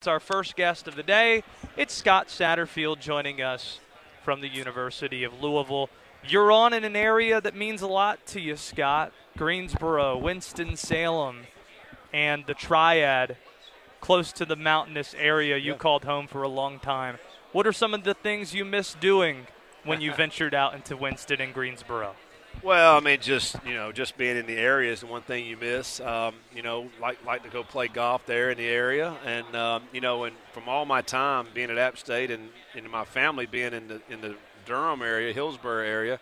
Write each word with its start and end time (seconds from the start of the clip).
It's 0.00 0.08
our 0.08 0.18
first 0.18 0.56
guest 0.56 0.88
of 0.88 0.96
the 0.96 1.02
day. 1.02 1.42
It's 1.76 1.92
Scott 1.92 2.28
Satterfield 2.28 3.00
joining 3.00 3.42
us 3.42 3.80
from 4.24 4.40
the 4.40 4.48
University 4.48 5.24
of 5.24 5.42
Louisville. 5.42 5.90
You're 6.26 6.50
on 6.50 6.72
in 6.72 6.84
an 6.84 6.96
area 6.96 7.38
that 7.38 7.54
means 7.54 7.82
a 7.82 7.86
lot 7.86 8.24
to 8.28 8.40
you, 8.40 8.56
Scott. 8.56 9.12
Greensboro, 9.36 10.16
Winston-Salem, 10.16 11.40
and 12.14 12.46
the 12.46 12.54
Triad, 12.54 13.36
close 14.00 14.32
to 14.32 14.46
the 14.46 14.56
mountainous 14.56 15.14
area 15.18 15.58
you 15.58 15.74
called 15.74 16.06
home 16.06 16.26
for 16.26 16.42
a 16.44 16.48
long 16.48 16.78
time. 16.78 17.18
What 17.52 17.66
are 17.66 17.72
some 17.72 17.92
of 17.92 18.02
the 18.02 18.14
things 18.14 18.54
you 18.54 18.64
miss 18.64 18.94
doing 18.94 19.48
when 19.84 20.00
you 20.00 20.14
ventured 20.16 20.54
out 20.54 20.72
into 20.72 20.96
Winston 20.96 21.42
and 21.42 21.52
Greensboro? 21.52 22.14
Well, 22.62 22.96
I 22.96 23.00
mean, 23.00 23.20
just 23.20 23.56
you 23.64 23.72
know, 23.72 23.90
just 23.90 24.18
being 24.18 24.36
in 24.36 24.44
the 24.44 24.56
area 24.56 24.92
is 24.92 25.00
the 25.00 25.06
one 25.06 25.22
thing 25.22 25.46
you 25.46 25.56
miss. 25.56 25.98
Um, 26.00 26.34
you 26.54 26.62
know, 26.62 26.90
like 27.00 27.24
like 27.24 27.42
to 27.44 27.48
go 27.48 27.64
play 27.64 27.88
golf 27.88 28.26
there 28.26 28.50
in 28.50 28.58
the 28.58 28.66
area, 28.66 29.16
and 29.24 29.56
um, 29.56 29.84
you 29.92 30.02
know, 30.02 30.24
and 30.24 30.36
from 30.52 30.68
all 30.68 30.84
my 30.84 31.00
time 31.00 31.46
being 31.54 31.70
at 31.70 31.78
App 31.78 31.96
State 31.96 32.30
and, 32.30 32.50
and 32.74 32.88
my 32.90 33.04
family 33.04 33.46
being 33.46 33.72
in 33.72 33.88
the 33.88 34.02
in 34.10 34.20
the 34.20 34.36
Durham 34.66 35.00
area, 35.00 35.32
Hillsborough 35.32 35.86
area, 35.86 36.20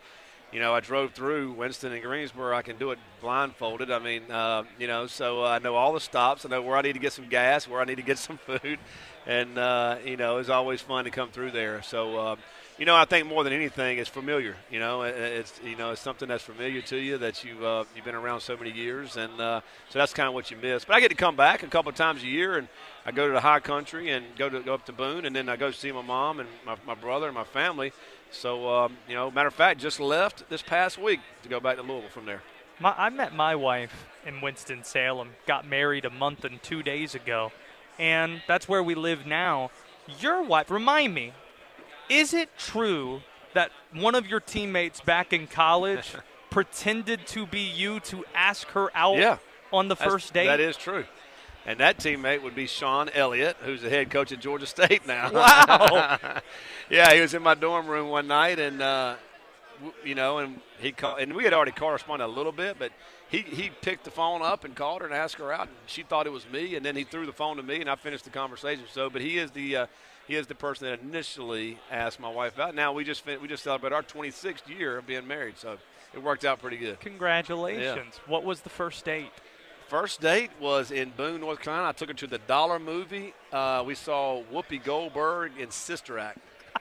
you 0.53 0.61
know, 0.61 0.73
I 0.73 0.81
drove 0.81 1.13
through 1.13 1.53
Winston 1.53 1.93
and 1.93 2.03
Greensboro. 2.03 2.57
I 2.57 2.63
can 2.63 2.79
do 2.79 2.93
it 2.93 3.01
blindfolded. 3.21 3.91
I 3.91 3.99
mean, 3.99 4.31
uh, 4.31 4.63
you 4.79 4.87
know, 4.87 5.09
so 5.09 5.45
I 5.45 5.59
know 5.59 5.75
all 5.75 5.93
the 5.93 6.01
stops. 6.01 6.47
I 6.47 6.51
know 6.51 6.63
where 6.63 6.77
I 6.77 6.83
need 6.83 6.93
to 6.93 7.01
get 7.01 7.13
some 7.13 7.29
gas, 7.29 7.67
where 7.67 7.81
I 7.81 7.85
need 7.85 7.97
to 7.97 8.03
get 8.03 8.19
some 8.19 8.39
food, 8.47 8.79
and 9.27 9.59
uh, 9.59 9.97
you 10.05 10.17
know, 10.17 10.39
it's 10.39 10.51
always 10.51 10.81
fun 10.81 11.05
to 11.05 11.11
come 11.11 11.31
through 11.31 11.51
there. 11.51 11.83
So. 11.83 12.17
Uh, 12.17 12.37
you 12.79 12.87
know, 12.87 12.95
I 12.95 13.05
think 13.07 13.27
more 13.27 13.43
than 13.43 13.53
anything, 13.53 13.99
it's 13.99 14.09
familiar. 14.09 14.57
You 14.71 14.79
know, 14.79 15.03
it's 15.03 15.61
you 15.65 15.75
know, 15.75 15.91
it's 15.91 16.01
something 16.01 16.29
that's 16.29 16.45
familiar 16.45 16.81
to 16.83 16.97
you 16.97 17.19
that 17.19 17.43
you 17.43 17.67
uh, 17.67 17.85
you've 17.95 18.05
been 18.05 18.15
around 18.15 18.41
so 18.41 18.57
many 18.57 18.71
years, 18.71 19.17
and 19.17 19.33
uh, 19.41 19.61
so 19.89 19.99
that's 19.99 20.15
kind 20.15 20.29
of 20.29 20.35
what 20.35 20.53
you 20.53 20.57
miss. 20.57 20.85
But 20.85 20.95
I 20.95 21.01
get 21.01 21.09
to 21.09 21.17
come 21.17 21.35
back 21.35 21.65
a 21.65 21.67
couple 21.67 21.91
times 21.91 22.23
a 22.23 22.27
year, 22.27 22.57
and 22.57 22.69
I 23.05 23.11
go 23.11 23.27
to 23.27 23.33
the 23.33 23.41
high 23.41 23.59
country 23.59 24.11
and 24.11 24.25
go 24.37 24.49
to 24.49 24.61
go 24.61 24.75
up 24.75 24.87
to 24.87 24.93
Boone, 24.93 25.25
and 25.25 25.35
then 25.35 25.49
I 25.49 25.57
go 25.57 25.73
see 25.73 25.91
my 25.91 26.03
mom 26.03 26.39
and 26.39 26.49
my, 26.65 26.77
my 26.87 26.95
brother 26.95 27.27
and 27.27 27.35
my 27.35 27.45
family. 27.45 27.93
So 28.31 28.69
um, 28.69 28.97
you 29.09 29.15
know, 29.17 29.29
matter 29.31 29.49
of 29.49 29.55
fact, 29.55 29.81
just 29.81 29.99
left 29.99 30.49
this 30.49 30.63
past 30.63 30.99
week 30.99 31.21
to 31.43 31.49
go 31.49 31.59
back 31.59 31.77
to 31.77 31.83
Louisville 31.83 32.11
from 32.11 32.27
there. 32.27 32.43
My, 32.79 32.95
I 32.97 33.11
met 33.11 33.35
my 33.35 33.57
wife 33.57 34.07
in 34.25 34.41
Winston 34.41 34.85
Salem. 34.85 35.31
Got 35.47 35.67
married 35.67 36.05
a 36.05 36.11
month 36.11 36.45
and 36.45 36.63
two 36.63 36.85
days 36.85 37.17
ago, 37.17 37.51
and 37.99 38.43
that's 38.47 38.69
where 38.69 38.85
we 38.85 38.95
live 38.95 39.27
now. 39.27 39.73
Your 40.21 40.43
wife, 40.43 40.71
remind 40.71 41.13
me, 41.13 41.33
is 42.09 42.35
it 42.35 42.51
true 42.59 43.21
that 43.55 43.71
one 43.93 44.15
of 44.15 44.27
your 44.27 44.41
teammates 44.41 45.01
back 45.01 45.33
in 45.33 45.47
college 45.47 46.15
pretended 46.51 47.27
to 47.29 47.47
be 47.47 47.61
you 47.61 48.01
to 48.01 48.25
ask 48.35 48.69
her 48.69 48.91
out 48.95 49.17
yeah, 49.17 49.39
on 49.73 49.89
the 49.89 49.97
first 49.97 50.33
date? 50.33 50.47
That 50.47 50.61
is 50.61 50.77
true. 50.77 51.05
And 51.67 51.81
that 51.81 51.99
teammate 51.99 52.43
would 52.43 52.55
be 52.55 52.67
Shawn 52.67 53.11
Elliott, 53.11 53.59
who's 53.61 53.83
the 53.83 53.91
head 53.91 54.11
coach 54.11 54.33
at 54.33 54.41
Georgia 54.41 54.67
State 54.67 55.07
now. 55.07 55.31
Wow. 55.39 56.19
yeah, 56.91 57.13
he 57.13 57.21
was 57.21 57.35
in 57.35 57.43
my 57.43 57.55
dorm 57.55 57.87
room 57.87 58.09
one 58.09 58.27
night, 58.27 58.59
and 58.59 58.81
uh, 58.81 59.17
you 60.03 60.15
know, 60.15 60.39
and 60.39 60.61
he 60.79 60.93
called, 60.93 61.21
and 61.21 61.35
we 61.35 61.45
had 61.45 61.53
already 61.53 61.73
corresponded 61.73 62.27
a 62.27 62.31
little 62.31 62.53
bit, 62.53 62.79
but 62.79 62.91
he 63.29 63.43
he 63.43 63.71
picked 63.83 64.05
the 64.05 64.11
phone 64.11 64.41
up 64.41 64.65
and 64.65 64.75
called 64.75 65.03
her 65.03 65.07
and 65.07 65.15
asked 65.15 65.37
her 65.37 65.53
out, 65.53 65.69
and 65.69 65.77
she 65.87 66.03
thought 66.03 66.27
it 66.27 66.33
was 66.33 66.49
me, 66.51 66.75
and 66.75 66.85
then 66.87 66.97
he 66.97 67.05
threw 67.05 67.27
the 67.27 67.33
phone 67.33 67.59
to 67.59 67.63
me, 67.63 67.81
and 67.81 67.91
I 67.91 67.97
finished 67.97 68.25
the 68.25 68.31
conversation. 68.31 68.85
So, 68.91 69.11
but 69.11 69.21
he 69.21 69.37
is 69.37 69.51
the 69.51 69.77
uh, 69.77 69.87
he 70.29 70.35
is 70.35 70.47
the 70.47 70.55
person 70.55 70.87
that 70.89 71.01
initially 71.01 71.79
asked 71.91 72.21
my 72.21 72.31
wife 72.31 72.59
out. 72.59 72.75
Now 72.75 72.93
we 72.93 73.03
just 73.03 73.27
we 73.27 73.49
just 73.49 73.65
celebrated 73.65 73.97
our 73.97 74.03
26th 74.03 74.69
year 74.69 74.99
of 74.99 75.07
being 75.07 75.27
married, 75.27 75.59
so 75.59 75.79
it 76.15 76.23
worked 76.23 76.45
out 76.45 76.61
pretty 76.61 76.77
good. 76.77 77.01
Congratulations! 77.01 78.15
Yeah. 78.15 78.31
What 78.31 78.45
was 78.45 78.61
the 78.61 78.69
first 78.69 79.05
date? 79.05 79.31
First 79.89 80.21
date 80.21 80.51
was 80.61 80.91
in 80.91 81.13
Boone, 81.17 81.41
North 81.41 81.61
Carolina. 81.61 81.89
I 81.89 81.93
took 81.93 82.09
her 82.09 82.15
to 82.15 82.27
the 82.27 82.39
Dollar 82.39 82.79
Movie. 82.79 83.33
Uh, 83.51 83.83
we 83.87 83.95
saw 83.95 84.43
Whoopi 84.53 84.85
Goldberg 84.85 85.53
in 85.59 85.71
Sister 85.71 86.19
Act. 86.19 86.39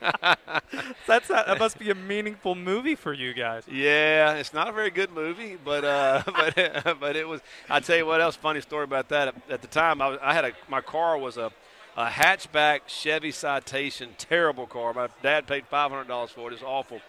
That's 1.06 1.28
not, 1.28 1.46
that 1.46 1.58
must 1.58 1.78
be 1.78 1.90
a 1.90 1.94
meaningful 1.94 2.54
movie 2.54 2.94
for 2.94 3.12
you 3.12 3.32
guys. 3.32 3.64
Yeah, 3.66 4.34
it's 4.34 4.52
not 4.52 4.68
a 4.68 4.72
very 4.72 4.90
good 4.90 5.10
movie, 5.10 5.56
but 5.64 5.84
uh, 5.84 6.22
but 6.26 7.00
but 7.00 7.16
it 7.16 7.26
was. 7.26 7.40
I 7.68 7.80
tell 7.80 7.96
you 7.96 8.06
what 8.06 8.20
else. 8.20 8.36
Funny 8.36 8.60
story 8.60 8.84
about 8.84 9.08
that. 9.08 9.34
At 9.48 9.62
the 9.62 9.68
time, 9.68 10.02
I, 10.02 10.08
was, 10.08 10.18
I 10.22 10.34
had 10.34 10.44
a 10.44 10.52
my 10.68 10.80
car 10.80 11.16
was 11.18 11.36
a 11.38 11.50
a 11.98 12.06
hatchback 12.06 12.82
Chevy 12.86 13.32
Citation, 13.32 14.10
terrible 14.18 14.68
car. 14.68 14.94
My 14.94 15.08
dad 15.20 15.48
paid 15.48 15.64
$500 15.68 16.28
for 16.28 16.48
it. 16.48 16.54
It's 16.54 16.62
awful. 16.62 17.00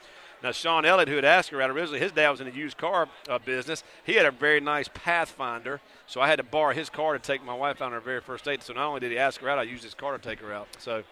Now, 0.41 0.51
Shawn 0.51 0.83
Elliott, 0.83 1.09
who 1.09 1.15
had 1.15 1.25
asked 1.25 1.49
her 1.51 1.61
out 1.61 1.69
originally, 1.69 1.99
his 1.99 2.11
dad 2.11 2.31
was 2.31 2.41
in 2.41 2.49
the 2.49 2.55
used 2.55 2.75
car 2.75 3.07
uh, 3.29 3.37
business. 3.37 3.83
He 4.03 4.15
had 4.15 4.25
a 4.25 4.31
very 4.31 4.59
nice 4.59 4.89
Pathfinder, 4.91 5.79
so 6.07 6.21
I 6.21 6.27
had 6.27 6.37
to 6.37 6.43
borrow 6.43 6.73
his 6.73 6.89
car 6.89 7.13
to 7.13 7.19
take 7.19 7.43
my 7.43 7.53
wife 7.53 7.83
out 7.83 7.87
on 7.87 7.91
her 7.91 7.99
very 7.99 8.19
first 8.19 8.45
date. 8.45 8.63
So 8.63 8.73
not 8.73 8.87
only 8.87 8.99
did 8.99 9.11
he 9.11 9.19
ask 9.19 9.41
her 9.41 9.49
out, 9.49 9.59
I 9.59 9.63
used 9.63 9.83
his 9.83 9.93
car 9.93 10.17
to 10.17 10.19
take 10.19 10.39
her 10.39 10.51
out. 10.51 10.67
So. 10.79 11.03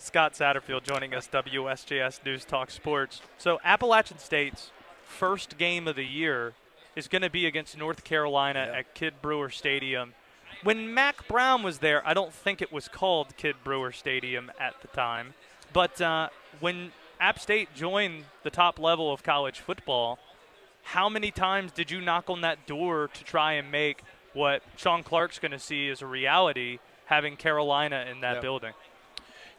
Scott 0.00 0.34
Satterfield 0.34 0.84
joining 0.84 1.12
us, 1.12 1.26
WSJS 1.26 2.24
News 2.24 2.44
Talk 2.44 2.70
Sports. 2.70 3.20
So 3.36 3.58
Appalachian 3.64 4.18
State's 4.18 4.70
first 5.02 5.58
game 5.58 5.88
of 5.88 5.96
the 5.96 6.04
year 6.04 6.54
is 6.94 7.08
going 7.08 7.22
to 7.22 7.30
be 7.30 7.46
against 7.46 7.76
North 7.76 8.04
Carolina 8.04 8.68
yeah. 8.70 8.78
at 8.78 8.94
Kidd 8.94 9.20
Brewer 9.20 9.50
Stadium 9.50 10.14
when 10.62 10.92
Mack 10.92 11.28
Brown 11.28 11.62
was 11.62 11.78
there, 11.78 12.06
I 12.06 12.14
don't 12.14 12.32
think 12.32 12.60
it 12.62 12.72
was 12.72 12.88
called 12.88 13.36
Kidd 13.36 13.56
Brewer 13.64 13.92
Stadium 13.92 14.50
at 14.58 14.80
the 14.82 14.88
time. 14.88 15.34
But 15.72 16.00
uh, 16.00 16.28
when 16.60 16.92
App 17.20 17.38
State 17.38 17.68
joined 17.74 18.24
the 18.42 18.50
top 18.50 18.78
level 18.78 19.12
of 19.12 19.22
college 19.22 19.60
football, 19.60 20.18
how 20.82 21.08
many 21.08 21.30
times 21.30 21.72
did 21.72 21.90
you 21.90 22.00
knock 22.00 22.30
on 22.30 22.40
that 22.40 22.66
door 22.66 23.10
to 23.12 23.24
try 23.24 23.54
and 23.54 23.70
make 23.70 24.02
what 24.32 24.62
Shawn 24.76 25.02
Clark's 25.02 25.38
going 25.38 25.52
to 25.52 25.58
see 25.58 25.88
as 25.90 26.00
a 26.00 26.06
reality, 26.06 26.78
having 27.06 27.36
Carolina 27.36 28.06
in 28.10 28.20
that 28.20 28.34
yep. 28.34 28.42
building? 28.42 28.72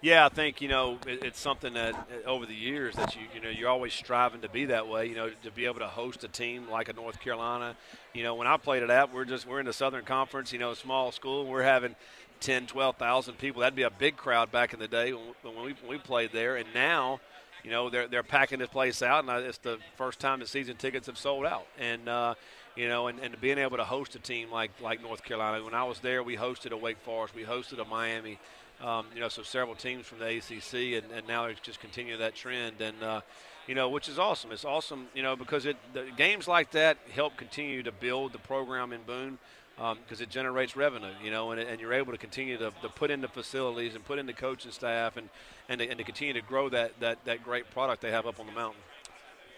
Yeah, 0.01 0.25
I 0.25 0.29
think 0.29 0.61
you 0.61 0.69
know 0.69 0.97
it, 1.05 1.23
it's 1.23 1.39
something 1.39 1.73
that 1.73 1.93
uh, 1.93 2.27
over 2.27 2.45
the 2.45 2.55
years 2.55 2.95
that 2.95 3.15
you 3.15 3.21
you 3.35 3.41
know 3.41 3.49
you're 3.49 3.67
always 3.67 3.93
striving 3.93 4.41
to 4.41 4.49
be 4.49 4.65
that 4.65 4.87
way. 4.87 5.07
You 5.07 5.15
know, 5.15 5.29
to 5.43 5.51
be 5.51 5.65
able 5.65 5.79
to 5.79 5.87
host 5.87 6.23
a 6.23 6.29
team 6.29 6.69
like 6.69 6.87
a 6.87 6.93
North 6.93 7.19
Carolina. 7.19 7.75
You 8.13 8.23
know, 8.23 8.35
when 8.35 8.47
I 8.47 8.55
played 8.55 8.81
at 8.81 8.89
App, 8.89 9.13
we're 9.13 9.25
just 9.25 9.45
we're 9.45 9.59
in 9.59 9.65
the 9.65 9.73
Southern 9.73 10.05
Conference. 10.05 10.53
You 10.53 10.59
know, 10.59 10.73
small 10.73 11.11
school. 11.11 11.45
We're 11.45 11.63
having 11.63 11.95
10, 12.39 12.67
12,000 12.67 13.37
people. 13.37 13.59
That'd 13.59 13.75
be 13.75 13.83
a 13.83 13.89
big 13.89 14.15
crowd 14.15 14.51
back 14.53 14.73
in 14.73 14.79
the 14.79 14.87
day 14.87 15.11
when, 15.11 15.33
we 15.43 15.73
when 15.73 15.89
we 15.89 15.97
played 15.97 16.31
there. 16.31 16.55
And 16.55 16.67
now, 16.73 17.19
you 17.65 17.69
know, 17.69 17.89
they're 17.89 18.07
they're 18.07 18.23
packing 18.23 18.59
this 18.59 18.69
place 18.69 19.01
out, 19.01 19.25
and 19.27 19.45
it's 19.45 19.57
the 19.57 19.79
first 19.97 20.19
time 20.19 20.39
the 20.39 20.47
season 20.47 20.77
tickets 20.77 21.07
have 21.07 21.17
sold 21.17 21.45
out. 21.45 21.67
And 21.77 22.07
uh, 22.07 22.35
you 22.77 22.87
know, 22.87 23.07
and, 23.07 23.19
and 23.19 23.39
being 23.41 23.57
able 23.57 23.75
to 23.75 23.83
host 23.83 24.15
a 24.15 24.19
team 24.19 24.49
like 24.49 24.71
like 24.81 25.01
North 25.01 25.25
Carolina. 25.25 25.61
When 25.61 25.73
I 25.73 25.83
was 25.83 25.99
there, 25.99 26.23
we 26.23 26.37
hosted 26.37 26.71
a 26.71 26.77
Wake 26.77 27.01
Forest, 27.03 27.35
we 27.35 27.43
hosted 27.43 27.81
a 27.81 27.85
Miami. 27.85 28.39
Um, 28.81 29.07
you 29.13 29.19
know, 29.19 29.27
so 29.27 29.43
several 29.43 29.75
teams 29.75 30.05
from 30.05 30.19
the 30.19 30.37
ACC, 30.37 31.03
and, 31.03 31.11
and 31.11 31.27
now 31.27 31.45
it's 31.45 31.59
just 31.59 31.81
continue 31.81 32.15
that 32.17 32.33
trend, 32.33 32.79
and 32.79 33.03
uh, 33.03 33.21
you 33.67 33.75
know, 33.75 33.89
which 33.89 34.07
is 34.07 34.17
awesome. 34.17 34.51
It's 34.51 34.63
awesome, 34.63 35.07
you 35.13 35.21
know, 35.21 35.35
because 35.35 35.65
it 35.65 35.75
games 36.15 36.47
like 36.47 36.71
that 36.71 36.97
help 37.13 37.35
continue 37.35 37.83
to 37.83 37.91
build 37.91 38.31
the 38.31 38.39
program 38.39 38.93
in 38.93 39.01
Boone 39.03 39.37
because 39.75 40.19
um, 40.19 40.23
it 40.23 40.29
generates 40.29 40.75
revenue, 40.75 41.11
you 41.23 41.29
know, 41.29 41.51
and, 41.51 41.59
and 41.59 41.79
you're 41.79 41.93
able 41.93 42.11
to 42.11 42.17
continue 42.17 42.57
to, 42.57 42.71
to, 42.81 42.89
put 42.89 43.11
in 43.11 43.21
the 43.21 43.27
facilities 43.29 43.95
and 43.95 44.03
put 44.03 44.19
in 44.19 44.25
the 44.25 44.33
coaching 44.33 44.71
staff 44.71 45.15
and, 45.15 45.29
and, 45.69 45.79
to, 45.79 45.87
and 45.87 45.97
to 45.97 46.03
continue 46.03 46.33
to 46.33 46.41
grow 46.41 46.67
that, 46.67 46.99
that, 46.99 47.23
that 47.23 47.43
great 47.43 47.69
product 47.71 48.01
they 48.01 48.11
have 48.11 48.27
up 48.27 48.41
on 48.41 48.45
the 48.45 48.51
mountain. 48.51 48.81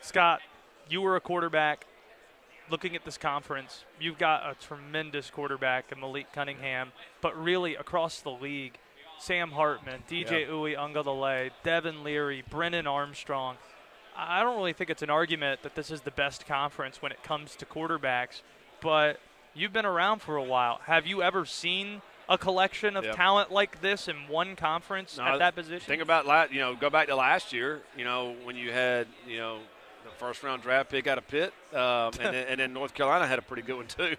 Scott, 0.01 0.41
you 0.89 1.01
were 1.01 1.15
a 1.15 1.21
quarterback. 1.21 1.87
Looking 2.69 2.95
at 2.95 3.03
this 3.03 3.17
conference, 3.17 3.83
you've 3.99 4.19
got 4.19 4.43
a 4.43 4.55
tremendous 4.55 5.31
quarterback 5.31 5.91
in 5.91 5.99
Malik 5.99 6.31
Cunningham, 6.31 6.91
but 7.19 7.35
really 7.41 7.75
across 7.75 8.19
the 8.19 8.31
league– 8.31 8.77
Sam 9.21 9.51
Hartman, 9.51 10.01
DJ 10.09 10.41
yep. 10.41 10.49
Uiagalelei, 10.49 11.51
Devin 11.63 12.03
Leary, 12.03 12.43
Brennan 12.49 12.87
Armstrong. 12.87 13.57
I 14.17 14.41
don't 14.41 14.57
really 14.57 14.73
think 14.73 14.89
it's 14.89 15.03
an 15.03 15.11
argument 15.11 15.61
that 15.61 15.75
this 15.75 15.91
is 15.91 16.01
the 16.01 16.11
best 16.11 16.47
conference 16.47 17.01
when 17.03 17.11
it 17.11 17.21
comes 17.21 17.55
to 17.57 17.65
quarterbacks, 17.65 18.41
but 18.81 19.19
you've 19.53 19.73
been 19.73 19.85
around 19.85 20.23
for 20.23 20.37
a 20.37 20.43
while. 20.43 20.79
Have 20.85 21.05
you 21.05 21.21
ever 21.21 21.45
seen 21.45 22.01
a 22.27 22.37
collection 22.37 22.97
of 22.97 23.03
yep. 23.03 23.15
talent 23.15 23.51
like 23.51 23.81
this 23.81 24.07
in 24.07 24.27
one 24.27 24.55
conference 24.55 25.17
no, 25.17 25.25
at 25.25 25.37
that 25.37 25.55
position? 25.55 25.85
Think 25.87 26.01
about 26.01 26.25
last, 26.25 26.51
you 26.51 26.59
know, 26.59 26.75
go 26.75 26.90
back 26.90 27.07
to 27.07 27.16
last 27.16 27.53
year, 27.53 27.81
you 27.96 28.03
know, 28.03 28.35
when 28.43 28.55
you 28.55 28.72
had, 28.72 29.05
you 29.28 29.37
know, 29.37 29.59
the 30.03 30.09
first 30.17 30.41
round 30.41 30.63
draft 30.63 30.90
pick 30.90 31.05
out 31.05 31.19
of 31.19 31.28
Pitt, 31.28 31.53
um, 31.73 31.79
and, 31.79 32.13
then, 32.19 32.47
and 32.47 32.59
then 32.59 32.73
North 32.73 32.96
Carolina 32.96 33.28
had 33.28 33.37
a 33.37 33.43
pretty 33.43 33.61
good 33.61 33.75
one 33.75 33.87
too. 33.87 34.16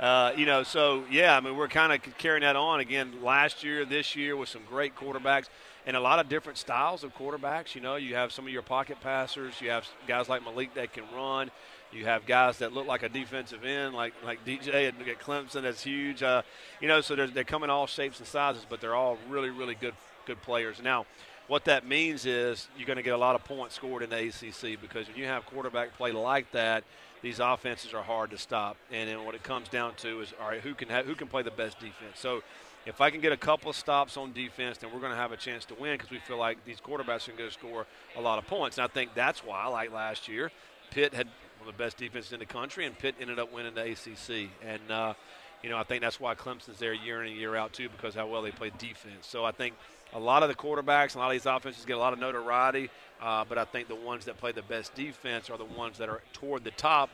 Uh, 0.00 0.32
you 0.36 0.44
know, 0.44 0.62
so 0.62 1.04
yeah, 1.10 1.36
I 1.36 1.40
mean, 1.40 1.56
we're 1.56 1.68
kind 1.68 1.92
of 1.92 2.02
carrying 2.18 2.42
that 2.42 2.56
on 2.56 2.80
again 2.80 3.22
last 3.22 3.62
year, 3.62 3.84
this 3.84 4.16
year 4.16 4.36
with 4.36 4.48
some 4.48 4.62
great 4.68 4.96
quarterbacks 4.96 5.46
and 5.86 5.96
a 5.96 6.00
lot 6.00 6.18
of 6.18 6.28
different 6.28 6.58
styles 6.58 7.04
of 7.04 7.14
quarterbacks. 7.14 7.74
You 7.74 7.80
know, 7.80 7.96
you 7.96 8.14
have 8.14 8.32
some 8.32 8.46
of 8.46 8.52
your 8.52 8.62
pocket 8.62 9.00
passers, 9.00 9.60
you 9.60 9.70
have 9.70 9.86
guys 10.08 10.28
like 10.28 10.42
Malik 10.42 10.74
that 10.74 10.92
can 10.92 11.04
run. 11.14 11.50
You 11.92 12.06
have 12.06 12.26
guys 12.26 12.58
that 12.58 12.72
look 12.72 12.88
like 12.88 13.04
a 13.04 13.08
defensive 13.08 13.64
end, 13.64 13.94
like 13.94 14.14
like 14.24 14.44
DJ 14.44 14.88
at, 14.88 15.20
Clemson, 15.20 15.62
that's 15.62 15.84
huge. 15.84 16.24
Uh, 16.24 16.42
you 16.80 16.88
know, 16.88 17.00
so 17.00 17.14
they're 17.14 17.44
coming 17.44 17.70
all 17.70 17.86
shapes 17.86 18.18
and 18.18 18.26
sizes, 18.26 18.66
but 18.68 18.80
they're 18.80 18.96
all 18.96 19.16
really, 19.28 19.50
really 19.50 19.76
good 19.76 19.94
good 20.26 20.42
players. 20.42 20.82
Now, 20.82 21.06
what 21.46 21.66
that 21.66 21.86
means 21.86 22.26
is 22.26 22.68
you're 22.76 22.86
going 22.86 22.96
to 22.96 23.02
get 23.02 23.14
a 23.14 23.18
lot 23.18 23.34
of 23.34 23.44
points 23.44 23.74
scored 23.74 24.02
in 24.02 24.10
the 24.10 24.16
ACC 24.16 24.80
because 24.80 25.06
when 25.06 25.16
you 25.16 25.26
have 25.26 25.46
quarterback 25.46 25.96
play 25.96 26.10
like 26.10 26.50
that, 26.52 26.82
these 27.24 27.40
offenses 27.40 27.94
are 27.94 28.02
hard 28.02 28.30
to 28.30 28.38
stop. 28.38 28.76
And 28.92 29.08
then 29.08 29.24
what 29.24 29.34
it 29.34 29.42
comes 29.42 29.68
down 29.68 29.94
to 29.96 30.20
is, 30.20 30.34
all 30.40 30.50
right, 30.50 30.60
who 30.60 30.74
can 30.74 30.90
have, 30.90 31.06
who 31.06 31.14
can 31.14 31.26
play 31.26 31.42
the 31.42 31.50
best 31.50 31.80
defense? 31.80 32.16
So 32.16 32.42
if 32.84 33.00
I 33.00 33.10
can 33.10 33.22
get 33.22 33.32
a 33.32 33.36
couple 33.36 33.70
of 33.70 33.76
stops 33.76 34.18
on 34.18 34.34
defense, 34.34 34.76
then 34.76 34.92
we're 34.92 35.00
going 35.00 35.12
to 35.12 35.16
have 35.16 35.32
a 35.32 35.36
chance 35.36 35.64
to 35.66 35.74
win 35.74 35.94
because 35.94 36.10
we 36.10 36.18
feel 36.18 36.36
like 36.36 36.62
these 36.66 36.80
quarterbacks 36.80 37.26
going 37.26 37.38
to 37.38 37.50
score 37.50 37.86
a 38.16 38.20
lot 38.20 38.38
of 38.38 38.46
points. 38.46 38.76
And 38.76 38.84
I 38.84 38.88
think 38.88 39.14
that's 39.14 39.42
why, 39.42 39.66
like 39.68 39.90
last 39.90 40.28
year, 40.28 40.50
Pitt 40.90 41.14
had 41.14 41.26
one 41.58 41.68
of 41.68 41.76
the 41.76 41.82
best 41.82 41.96
defenses 41.96 42.34
in 42.34 42.40
the 42.40 42.46
country, 42.46 42.84
and 42.84 42.96
Pitt 42.96 43.14
ended 43.18 43.38
up 43.38 43.50
winning 43.52 43.74
the 43.74 43.92
ACC. 43.92 44.50
And 44.62 44.90
uh, 44.90 45.14
you 45.62 45.70
know, 45.70 45.78
I 45.78 45.82
think 45.82 46.02
that's 46.02 46.20
why 46.20 46.34
Clemson's 46.34 46.78
there 46.78 46.92
year 46.92 47.22
in 47.22 47.30
and 47.30 47.40
year 47.40 47.56
out 47.56 47.72
too, 47.72 47.88
because 47.88 48.14
how 48.14 48.26
well 48.26 48.42
they 48.42 48.50
play 48.50 48.70
defense. 48.76 49.26
So 49.26 49.46
I 49.46 49.52
think 49.52 49.74
a 50.14 50.18
lot 50.18 50.42
of 50.42 50.48
the 50.48 50.54
quarterbacks, 50.54 51.16
a 51.16 51.18
lot 51.18 51.26
of 51.26 51.32
these 51.32 51.46
offenses 51.46 51.84
get 51.84 51.96
a 51.96 51.98
lot 51.98 52.12
of 52.12 52.18
notoriety, 52.18 52.88
uh, 53.20 53.44
but 53.48 53.58
I 53.58 53.64
think 53.64 53.88
the 53.88 53.94
ones 53.94 54.24
that 54.26 54.38
play 54.38 54.52
the 54.52 54.62
best 54.62 54.94
defense 54.94 55.50
are 55.50 55.58
the 55.58 55.64
ones 55.64 55.98
that 55.98 56.08
are 56.08 56.22
toward 56.32 56.64
the 56.64 56.70
top. 56.70 57.10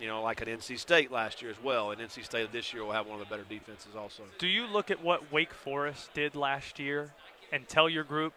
You 0.00 0.08
know, 0.08 0.22
like 0.22 0.40
at 0.40 0.48
NC 0.48 0.78
State 0.78 1.12
last 1.12 1.42
year 1.42 1.50
as 1.50 1.62
well, 1.62 1.90
and 1.90 2.00
NC 2.00 2.24
State 2.24 2.50
this 2.50 2.72
year 2.72 2.82
will 2.82 2.92
have 2.92 3.06
one 3.06 3.20
of 3.20 3.28
the 3.28 3.30
better 3.30 3.46
defenses 3.48 3.94
also. 3.96 4.22
Do 4.38 4.48
you 4.48 4.66
look 4.66 4.90
at 4.90 5.02
what 5.02 5.30
Wake 5.30 5.52
Forest 5.52 6.14
did 6.14 6.34
last 6.34 6.78
year 6.78 7.12
and 7.52 7.68
tell 7.68 7.88
your 7.90 8.02
group, 8.02 8.32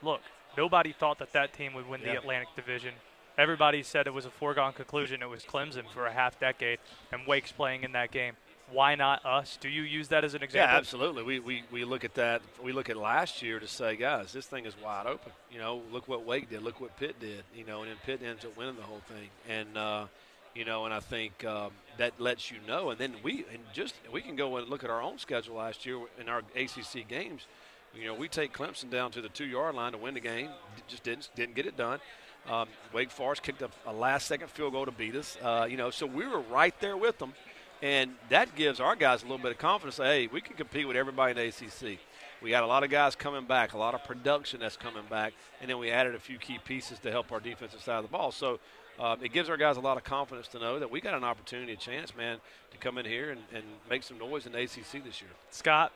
look, 0.00 0.20
nobody 0.56 0.92
thought 0.92 1.18
that 1.18 1.32
that 1.32 1.52
team 1.52 1.74
would 1.74 1.88
win 1.88 2.00
yeah. 2.00 2.12
the 2.12 2.18
Atlantic 2.18 2.48
Division. 2.54 2.94
Everybody 3.36 3.82
said 3.82 4.06
it 4.06 4.14
was 4.14 4.26
a 4.26 4.30
foregone 4.30 4.72
conclusion. 4.74 5.22
It 5.22 5.28
was 5.28 5.42
Clemson 5.42 5.90
for 5.92 6.06
a 6.06 6.12
half 6.12 6.38
decade, 6.38 6.78
and 7.10 7.26
Wake's 7.26 7.50
playing 7.50 7.82
in 7.82 7.92
that 7.92 8.12
game 8.12 8.34
why 8.72 8.94
not 8.94 9.24
us? 9.24 9.58
Do 9.60 9.68
you 9.68 9.82
use 9.82 10.08
that 10.08 10.24
as 10.24 10.34
an 10.34 10.42
example? 10.42 10.72
Yeah, 10.72 10.76
absolutely. 10.76 11.22
We, 11.22 11.40
we, 11.40 11.62
we 11.70 11.84
look 11.84 12.04
at 12.04 12.14
that. 12.14 12.42
We 12.62 12.72
look 12.72 12.90
at 12.90 12.96
last 12.96 13.42
year 13.42 13.60
to 13.60 13.68
say, 13.68 13.96
guys, 13.96 14.32
this 14.32 14.46
thing 14.46 14.66
is 14.66 14.74
wide 14.82 15.06
open. 15.06 15.32
You 15.50 15.58
know, 15.58 15.82
look 15.92 16.08
what 16.08 16.24
Wake 16.24 16.50
did. 16.50 16.62
Look 16.62 16.80
what 16.80 16.96
Pitt 16.96 17.20
did. 17.20 17.44
You 17.54 17.64
know, 17.64 17.82
and 17.82 17.90
then 17.90 17.98
Pitt 18.04 18.22
ends 18.22 18.44
up 18.44 18.56
winning 18.56 18.76
the 18.76 18.82
whole 18.82 19.02
thing. 19.08 19.28
And 19.48 19.76
uh, 19.76 20.06
you 20.54 20.64
know, 20.64 20.84
and 20.84 20.94
I 20.94 21.00
think 21.00 21.44
um, 21.44 21.70
that 21.98 22.20
lets 22.20 22.50
you 22.50 22.58
know. 22.66 22.90
And 22.90 22.98
then 22.98 23.14
we 23.22 23.44
and 23.52 23.60
just 23.72 23.94
we 24.12 24.20
can 24.20 24.36
go 24.36 24.56
and 24.56 24.68
look 24.68 24.84
at 24.84 24.90
our 24.90 25.02
own 25.02 25.18
schedule 25.18 25.56
last 25.56 25.86
year 25.86 25.98
in 26.20 26.28
our 26.28 26.42
ACC 26.56 27.06
games. 27.08 27.46
You 27.94 28.06
know, 28.06 28.14
we 28.14 28.28
take 28.28 28.56
Clemson 28.56 28.90
down 28.90 29.10
to 29.12 29.20
the 29.20 29.28
two 29.28 29.44
yard 29.44 29.74
line 29.74 29.92
to 29.92 29.98
win 29.98 30.14
the 30.14 30.20
game. 30.20 30.48
Just 30.88 31.02
didn't 31.02 31.28
didn't 31.34 31.54
get 31.54 31.66
it 31.66 31.76
done. 31.76 32.00
Um, 32.48 32.68
Wake 32.92 33.10
Forest 33.10 33.42
kicked 33.44 33.62
a, 33.62 33.70
a, 33.86 33.92
last 33.92 34.26
second 34.26 34.50
field 34.50 34.72
goal 34.72 34.84
to 34.84 34.90
beat 34.90 35.14
us. 35.14 35.38
Uh, 35.40 35.66
you 35.70 35.76
know, 35.76 35.90
so 35.90 36.06
we 36.06 36.26
were 36.26 36.40
right 36.40 36.74
there 36.80 36.96
with 36.96 37.18
them. 37.18 37.34
And 37.82 38.12
that 38.28 38.54
gives 38.54 38.78
our 38.78 38.94
guys 38.94 39.22
a 39.22 39.24
little 39.24 39.38
bit 39.38 39.50
of 39.50 39.58
confidence. 39.58 39.96
Hey, 39.96 40.28
we 40.28 40.40
can 40.40 40.54
compete 40.54 40.86
with 40.86 40.96
everybody 40.96 41.32
in 41.32 41.48
ACC. 41.48 41.98
We 42.40 42.50
got 42.50 42.62
a 42.62 42.66
lot 42.66 42.84
of 42.84 42.90
guys 42.90 43.16
coming 43.16 43.44
back, 43.44 43.72
a 43.72 43.78
lot 43.78 43.94
of 43.94 44.04
production 44.04 44.60
that's 44.60 44.76
coming 44.76 45.02
back, 45.10 45.32
and 45.60 45.68
then 45.68 45.78
we 45.78 45.90
added 45.90 46.14
a 46.14 46.18
few 46.18 46.38
key 46.38 46.58
pieces 46.64 47.00
to 47.00 47.10
help 47.10 47.32
our 47.32 47.40
defensive 47.40 47.82
side 47.82 47.96
of 47.96 48.04
the 48.04 48.08
ball. 48.08 48.30
So 48.30 48.60
um, 49.00 49.18
it 49.22 49.32
gives 49.32 49.48
our 49.48 49.56
guys 49.56 49.76
a 49.76 49.80
lot 49.80 49.96
of 49.96 50.04
confidence 50.04 50.46
to 50.48 50.60
know 50.60 50.78
that 50.78 50.90
we 50.90 51.00
got 51.00 51.14
an 51.14 51.24
opportunity, 51.24 51.72
a 51.72 51.76
chance, 51.76 52.16
man, 52.16 52.38
to 52.70 52.78
come 52.78 52.98
in 52.98 53.04
here 53.04 53.30
and, 53.30 53.40
and 53.52 53.64
make 53.90 54.04
some 54.04 54.18
noise 54.18 54.46
in 54.46 54.52
the 54.52 54.60
ACC 54.60 55.04
this 55.04 55.20
year. 55.20 55.30
Scott, 55.50 55.92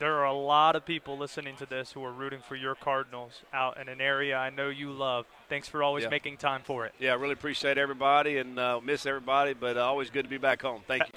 there 0.00 0.14
are 0.14 0.24
a 0.24 0.32
lot 0.32 0.76
of 0.76 0.84
people 0.86 1.18
listening 1.18 1.54
to 1.56 1.66
this 1.66 1.92
who 1.92 2.02
are 2.02 2.10
rooting 2.10 2.40
for 2.40 2.56
your 2.56 2.74
Cardinals 2.74 3.42
out 3.52 3.78
in 3.78 3.86
an 3.86 4.00
area 4.00 4.34
I 4.34 4.48
know 4.48 4.70
you 4.70 4.90
love. 4.90 5.26
Thanks 5.50 5.68
for 5.68 5.82
always 5.82 6.04
yeah. 6.04 6.10
making 6.10 6.38
time 6.38 6.62
for 6.64 6.86
it. 6.86 6.94
Yeah, 6.98 7.12
I 7.12 7.14
really 7.16 7.34
appreciate 7.34 7.76
everybody 7.76 8.38
and 8.38 8.58
uh, 8.58 8.80
miss 8.82 9.04
everybody, 9.04 9.52
but 9.52 9.76
uh, 9.76 9.82
always 9.82 10.08
good 10.08 10.22
to 10.22 10.30
be 10.30 10.38
back 10.38 10.62
home. 10.62 10.80
Thank 10.88 11.02
you. 11.02 11.10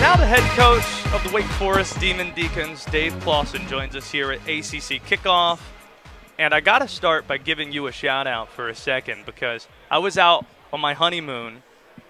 Now 0.00 0.16
the 0.16 0.26
head 0.26 0.42
coach 0.56 1.14
of 1.14 1.22
the 1.22 1.30
Wake 1.34 1.44
Forest 1.44 2.00
Demon 2.00 2.32
Deacons, 2.34 2.86
Dave 2.86 3.12
Clawson, 3.20 3.68
joins 3.68 3.94
us 3.94 4.10
here 4.10 4.32
at 4.32 4.40
ACC 4.40 5.04
Kickoff. 5.04 5.60
And 6.38 6.54
I 6.54 6.60
got 6.60 6.78
to 6.78 6.88
start 6.88 7.28
by 7.28 7.36
giving 7.36 7.70
you 7.70 7.86
a 7.86 7.92
shout 7.92 8.26
out 8.26 8.50
for 8.50 8.70
a 8.70 8.74
second 8.74 9.26
because 9.26 9.68
I 9.90 9.98
was 9.98 10.16
out 10.16 10.46
on 10.72 10.80
my 10.80 10.94
honeymoon 10.94 11.62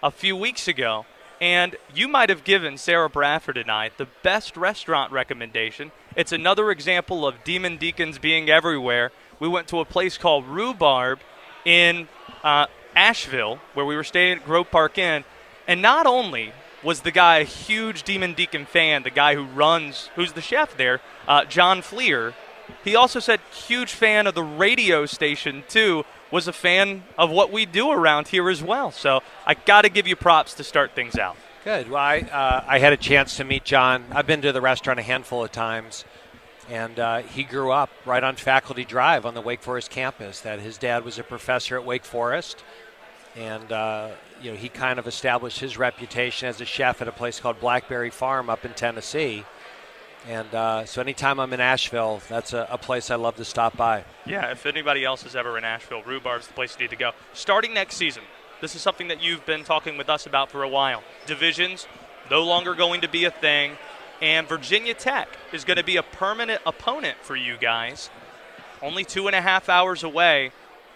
a 0.04 0.12
few 0.12 0.36
weeks 0.36 0.68
ago 0.68 1.04
and 1.42 1.74
you 1.92 2.06
might 2.06 2.28
have 2.28 2.44
given 2.44 2.78
Sarah 2.78 3.10
Bradford 3.10 3.56
and 3.56 3.68
I 3.68 3.90
the 3.96 4.06
best 4.22 4.56
restaurant 4.56 5.10
recommendation. 5.10 5.90
It's 6.14 6.30
another 6.30 6.70
example 6.70 7.26
of 7.26 7.42
Demon 7.42 7.78
Deacons 7.78 8.16
being 8.18 8.48
everywhere. 8.48 9.10
We 9.40 9.48
went 9.48 9.66
to 9.68 9.80
a 9.80 9.84
place 9.84 10.16
called 10.16 10.46
Rhubarb 10.46 11.18
in 11.64 12.06
uh, 12.44 12.66
Asheville, 12.94 13.58
where 13.74 13.84
we 13.84 13.96
were 13.96 14.04
staying 14.04 14.38
at 14.38 14.44
Grove 14.44 14.70
Park 14.70 14.98
Inn. 14.98 15.24
And 15.66 15.82
not 15.82 16.06
only 16.06 16.52
was 16.80 17.00
the 17.00 17.10
guy 17.10 17.38
a 17.38 17.44
huge 17.44 18.04
Demon 18.04 18.34
Deacon 18.34 18.64
fan, 18.64 19.02
the 19.02 19.10
guy 19.10 19.34
who 19.34 19.44
runs, 19.44 20.10
who's 20.14 20.34
the 20.34 20.40
chef 20.40 20.76
there, 20.76 21.00
uh, 21.26 21.44
John 21.44 21.82
Fleer, 21.82 22.34
he 22.84 22.94
also 22.94 23.18
said 23.18 23.40
huge 23.50 23.90
fan 23.90 24.28
of 24.28 24.36
the 24.36 24.44
radio 24.44 25.06
station 25.06 25.64
too, 25.68 26.04
was 26.32 26.49
a 26.49 26.52
fan 26.52 27.05
of 27.17 27.31
what 27.31 27.52
we 27.52 27.67
do 27.67 27.93
around 27.93 28.26
here 28.29 28.50
as 28.50 28.62
well. 28.62 28.90
So 28.90 29.20
I 29.46 29.55
got 29.55 29.82
to 29.82 29.88
give 29.88 30.08
you 30.08 30.17
props 30.17 30.55
to 30.55 30.64
start 30.64 30.96
things 30.96 31.17
out. 31.17 31.37
Good. 31.62 31.90
Well, 31.90 32.02
I, 32.02 32.19
uh, 32.20 32.64
I 32.67 32.81
had 32.81 32.93
a 32.93 32.96
chance 32.96 33.37
to 33.37 33.44
meet 33.44 33.62
John. 33.62 34.06
I've 34.11 34.26
been 34.26 34.43
to 34.43 34.50
the 34.50 34.61
restaurant 34.61 34.99
a 34.99 35.02
handful 35.02 35.44
of 35.44 35.52
times, 35.52 36.05
and 36.69 36.99
uh, 36.99 37.19
he 37.19 37.44
grew 37.44 37.70
up 37.70 37.90
right 38.05 38.25
on 38.25 38.34
Faculty 38.34 38.84
Drive 38.84 39.25
on 39.25 39.34
the 39.34 39.40
Wake 39.40 39.62
Forest 39.62 39.90
campus. 39.90 40.40
That 40.40 40.58
his 40.58 40.76
dad 40.76 41.05
was 41.05 41.20
a 41.20 41.23
professor 41.23 41.76
at 41.76 41.84
Wake 41.84 42.05
Forest, 42.05 42.64
and 43.37 43.70
uh, 43.70 44.08
you 44.40 44.50
know 44.50 44.56
he 44.56 44.69
kind 44.69 44.99
of 44.99 45.06
established 45.06 45.61
his 45.61 45.79
reputation 45.79 46.49
as 46.49 46.61
a 46.61 46.64
chef 46.64 47.00
at 47.00 47.06
a 47.06 47.12
place 47.12 47.38
called 47.38 47.61
Blackberry 47.61 48.11
Farm 48.11 48.50
up 48.50 48.64
in 48.64 48.73
Tennessee. 48.73 49.44
And 50.28 50.54
uh, 50.54 50.84
so 50.84 51.00
anytime 51.00 51.40
I'm 51.40 51.52
in 51.52 51.60
Asheville, 51.60 52.22
that's 52.28 52.52
a, 52.52 52.69
a, 52.70 52.78
place 52.78 53.10
I 53.10 53.16
love 53.16 53.36
to 53.36 53.44
stop 53.44 53.76
by. 53.76 54.04
Yeah, 54.24 54.52
if 54.52 54.66
anybody 54.66 55.04
else 55.04 55.26
is 55.26 55.34
ever 55.34 55.58
in 55.58 55.64
Asheville, 55.64 56.02
Rhubarb's 56.02 56.46
the 56.46 56.52
place 56.52 56.76
you 56.78 56.84
need 56.84 56.90
to 56.90 56.96
go. 56.96 57.10
Starting 57.32 57.74
next 57.74 57.96
season, 57.96 58.22
this 58.60 58.76
is 58.76 58.82
something 58.82 59.08
that 59.08 59.20
you've 59.20 59.44
been 59.46 59.64
talking 59.64 59.96
with 59.96 60.08
us 60.08 60.26
about 60.26 60.50
for 60.50 60.62
a 60.62 60.69
while. 60.69 61.02
Divisions 61.26 61.88
no 62.30 62.44
longer 62.44 62.74
going 62.74 63.00
to 63.00 63.08
be 63.08 63.24
a 63.24 63.32
thing, 63.32 63.72
and 64.20 64.46
Virginia 64.46 64.94
Tech 64.94 65.28
is 65.52 65.64
going 65.64 65.78
to 65.78 65.84
be 65.84 65.96
a 65.96 66.02
permanent 66.04 66.62
opponent 66.64 67.19
for 67.22 67.34
you 67.34 67.56
guys, 67.56 68.08
only 68.80 69.04
two 69.04 69.26
and 69.26 69.34
a 69.34 69.40
half 69.40 69.69
hours 69.69 70.04
away. 70.04 70.52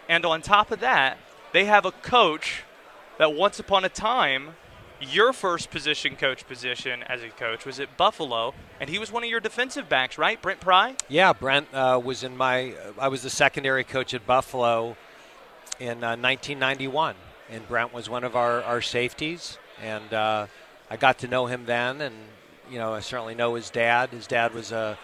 And 0.09 0.25
on 0.25 0.41
top 0.41 0.71
of 0.71 0.79
that, 0.81 1.19
they 1.53 1.65
have 1.65 1.85
a 1.85 1.91
coach 1.91 2.63
that 3.19 3.35
once 3.35 3.59
upon 3.59 3.85
a 3.85 3.89
time 3.89 4.55
your 5.01 5.33
first 5.33 5.71
position 5.71 6.17
coach 6.17 6.47
position 6.47 7.03
as 7.05 7.23
a 7.23 7.29
coach 7.29 7.67
was 7.67 7.81
at 7.81 7.97
Buffalo, 7.97 8.55
and 8.81 8.89
he 8.89 8.99
was 8.99 9.13
one 9.13 9.23
of 9.25 9.31
your 9.31 9.41
defensive 9.41 9.89
backs, 9.89 10.19
right? 10.19 10.41
Brent 10.41 10.61
Pry? 10.61 10.97
Yeah, 11.09 11.33
Brent 11.33 11.69
uh, 11.73 12.01
was 12.03 12.23
in 12.23 12.37
my. 12.37 12.73
Uh, 12.73 12.93
I 12.99 13.09
was 13.09 13.23
the 13.23 13.31
secondary 13.31 13.85
coach 13.85 14.15
at 14.15 14.27
Buffalo 14.27 14.97
in 15.79 16.03
uh, 16.03 16.17
1991, 16.17 17.15
and 17.51 17.69
Brent 17.69 17.93
was 17.93 18.09
one 18.09 18.25
of 18.25 18.35
our, 18.35 18.63
our 18.63 18.81
safeties, 18.81 19.59
and 19.83 20.13
uh, 20.13 20.47
I 20.91 20.97
got 20.97 21.19
to 21.19 21.29
know 21.29 21.47
him 21.47 21.67
then, 21.67 22.01
and 22.01 22.15
you 22.71 22.79
know 22.79 22.95
I 22.95 23.01
certainly 23.01 23.35
know 23.35 23.55
his 23.55 23.71
dad. 23.71 24.11
His 24.11 24.27
dad 24.27 24.55
was 24.55 24.73
a, 24.73 24.99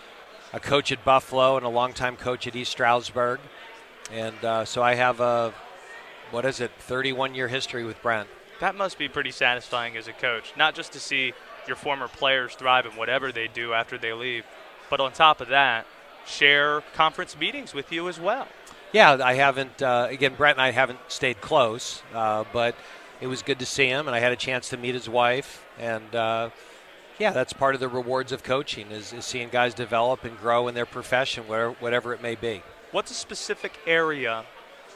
a 0.52 0.61
coach 0.61 0.90
at 0.93 1.05
Buffalo 1.05 1.57
and 1.57 1.67
a 1.67 1.71
longtime 1.71 2.17
coach 2.17 2.47
at 2.47 2.57
East 2.57 2.73
Stroudsburg, 2.73 3.40
and 4.11 4.43
uh, 4.45 4.64
so 4.64 4.83
I 4.83 4.95
have 4.95 5.21
a 5.21 5.52
what 6.31 6.47
is 6.47 6.61
it, 6.61 6.71
31 6.78 7.35
year 7.35 7.47
history 7.47 7.85
with 7.85 8.00
Brent 8.00 8.28
that 8.62 8.76
must 8.76 8.97
be 8.97 9.09
pretty 9.09 9.33
satisfying 9.33 9.97
as 9.97 10.07
a 10.07 10.12
coach, 10.12 10.52
not 10.57 10.76
just 10.76 10.92
to 10.92 11.00
see 11.00 11.33
your 11.66 11.75
former 11.75 12.07
players 12.07 12.54
thrive 12.54 12.87
in 12.87 12.92
whatever 12.92 13.33
they 13.33 13.49
do 13.49 13.73
after 13.73 13.99
they 13.99 14.12
leave, 14.12 14.45
but 14.88 15.00
on 15.00 15.11
top 15.11 15.40
of 15.40 15.49
that, 15.49 15.85
share 16.25 16.81
conference 16.95 17.37
meetings 17.37 17.75
with 17.75 17.90
you 17.90 18.09
as 18.09 18.21
well. 18.21 18.47
Yeah, 18.92 19.19
I 19.21 19.35
haven't. 19.35 19.83
Uh, 19.83 20.07
again, 20.09 20.35
Brent 20.37 20.59
and 20.59 20.62
I 20.62 20.71
haven't 20.71 21.00
stayed 21.09 21.40
close, 21.40 22.04
uh, 22.14 22.45
but 22.52 22.76
it 23.21 23.26
was 23.26 23.42
good 23.42 23.59
to 23.59 23.66
see 23.66 23.87
him, 23.87 24.07
and 24.07 24.14
I 24.14 24.21
had 24.21 24.31
a 24.31 24.37
chance 24.37 24.69
to 24.69 24.76
meet 24.76 24.95
his 24.95 25.09
wife, 25.09 25.66
and 25.76 26.14
uh, 26.14 26.50
yeah, 27.19 27.33
that's 27.33 27.52
part 27.52 27.75
of 27.75 27.81
the 27.81 27.88
rewards 27.88 28.31
of 28.31 28.45
coaching 28.45 28.92
is, 28.92 29.12
is 29.12 29.25
seeing 29.25 29.49
guys 29.49 29.75
develop 29.75 30.23
and 30.23 30.38
grow 30.38 30.69
in 30.69 30.76
their 30.76 30.87
profession, 30.87 31.49
whatever, 31.49 31.73
whatever 31.81 32.14
it 32.14 32.23
may 32.23 32.37
be. 32.37 32.62
What's 32.92 33.11
a 33.11 33.14
specific 33.14 33.73
area 33.88 34.45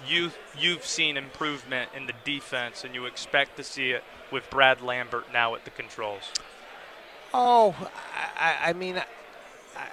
you 0.09 0.31
you've 0.59 0.85
seen 0.85 1.17
improvement 1.17 1.91
in 1.95 2.07
the 2.07 2.13
defense, 2.25 2.85
and 2.85 2.95
you 2.95 3.07
expect 3.07 3.57
to 3.57 3.65
see 3.65 3.91
it 3.91 4.05
with 4.31 4.49
Brad 4.51 4.81
Lambert 4.81 5.33
now 5.33 5.55
at 5.55 5.65
the 5.65 5.71
controls? 5.71 6.23
Oh, 7.33 7.75
I, 8.39 8.71
I 8.71 8.73
mean, 8.73 9.03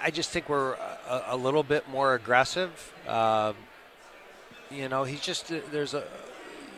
I 0.02 0.10
just 0.10 0.30
think 0.30 0.48
we're 0.48 0.72
a, 0.72 1.22
a 1.28 1.36
little 1.36 1.62
bit 1.62 1.88
more 1.88 2.14
aggressive. 2.14 2.92
Uh, 3.06 3.52
you 4.70 4.88
know, 4.88 5.04
he's 5.04 5.20
just 5.20 5.52
uh, 5.52 5.60
there's 5.70 5.94
a 5.94 6.04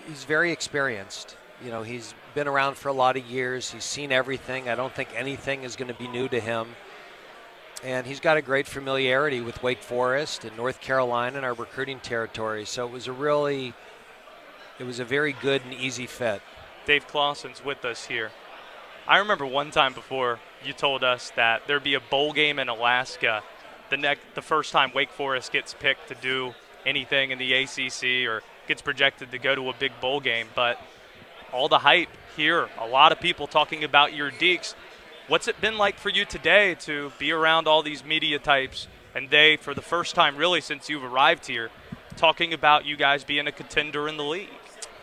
he's 0.09 0.25
very 0.25 0.53
experienced. 0.53 1.37
You 1.65 1.71
know, 1.71 1.83
he's 1.83 2.15
been 2.35 2.49
around 2.49 2.77
for 2.77 2.89
a 2.89 2.93
lot 2.93 3.17
of 3.17 3.25
years. 3.25 3.71
He's 3.71 3.85
seen 3.85 4.13
everything. 4.13 4.69
I 4.69 4.75
don't 4.75 4.95
think 4.95 5.09
anything 5.15 5.63
is 5.63 5.75
going 5.77 5.89
to 5.89 5.99
be 5.99 6.07
new 6.07 6.29
to 6.29 6.39
him 6.39 6.69
and 7.85 8.07
he's 8.07 8.21
got 8.21 8.37
a 8.37 8.43
great 8.43 8.67
familiarity 8.67 9.41
with 9.41 9.63
Wake 9.63 9.83
Forest 9.83 10.45
and 10.45 10.57
North 10.57 10.81
Carolina 10.81 11.37
and 11.37 11.47
our 11.47 11.55
recruiting 11.55 12.01
territory. 12.01 12.65
So 12.65 12.87
it 12.87 12.93
was 12.93 13.07
a 13.07 13.13
really, 13.13 13.75
it 14.79 14.85
was 14.85 14.99
a 14.99 15.05
very 15.05 15.33
good 15.33 15.63
and 15.65 15.75
easy 15.75 16.07
fit. 16.07 16.43
Dave 16.87 17.07
Clawson's 17.07 17.65
with 17.65 17.85
us 17.85 18.07
here. 18.07 18.31
I 19.09 19.19
remember 19.19 19.47
one 19.47 19.71
time 19.71 19.93
before 19.93 20.41
you 20.65 20.73
told 20.73 21.05
us 21.05 21.31
that 21.37 21.67
there'd 21.67 21.85
be 21.85 21.95
a 21.95 22.01
bowl 22.01 22.33
game 22.33 22.59
in 22.59 22.69
Alaska 22.69 23.43
the 23.91 23.97
next, 23.97 24.23
the 24.35 24.43
first 24.43 24.73
time 24.73 24.91
Wake 24.95 25.11
Forest 25.11 25.53
gets 25.53 25.75
picked 25.75 26.09
to 26.09 26.15
do 26.15 26.55
anything 26.85 27.31
in 27.31 27.39
the 27.39 27.53
ACC 27.53 28.29
or 28.29 28.43
gets 28.67 28.83
projected 28.83 29.31
to 29.31 29.39
go 29.39 29.55
to 29.55 29.69
a 29.71 29.75
big 29.75 29.93
bowl 30.01 30.21
game, 30.21 30.49
but 30.55 30.81
all 31.53 31.69
the 31.69 31.79
hype 31.79 32.09
here, 32.37 32.69
a 32.79 32.87
lot 32.87 33.13
of 33.13 33.21
people 33.21 33.47
talking 33.47 33.85
about 33.85 34.13
your 34.13 34.31
Deacs. 34.31 34.75
What's 35.29 35.49
it 35.49 35.61
been 35.61 35.77
like 35.77 35.99
for 35.99 36.09
you 36.09 36.25
today 36.25 36.77
to 36.83 37.11
be 37.19 37.33
around 37.33 37.67
all 37.67 37.83
these 37.83 38.05
media 38.05 38.39
types 38.39 38.87
and 39.13 39.29
they, 39.29 39.57
for 39.57 39.75
the 39.75 39.83
first 39.83 40.15
time 40.15 40.37
really 40.37 40.61
since 40.61 40.89
you've 40.89 41.03
arrived 41.03 41.47
here, 41.47 41.71
talking 42.17 42.53
about 42.53 42.85
you 42.85 42.95
guys 42.95 43.25
being 43.25 43.49
a 43.49 43.53
contender 43.53 44.07
in 44.07 44.19
the 44.19 44.23
league? 44.23 44.49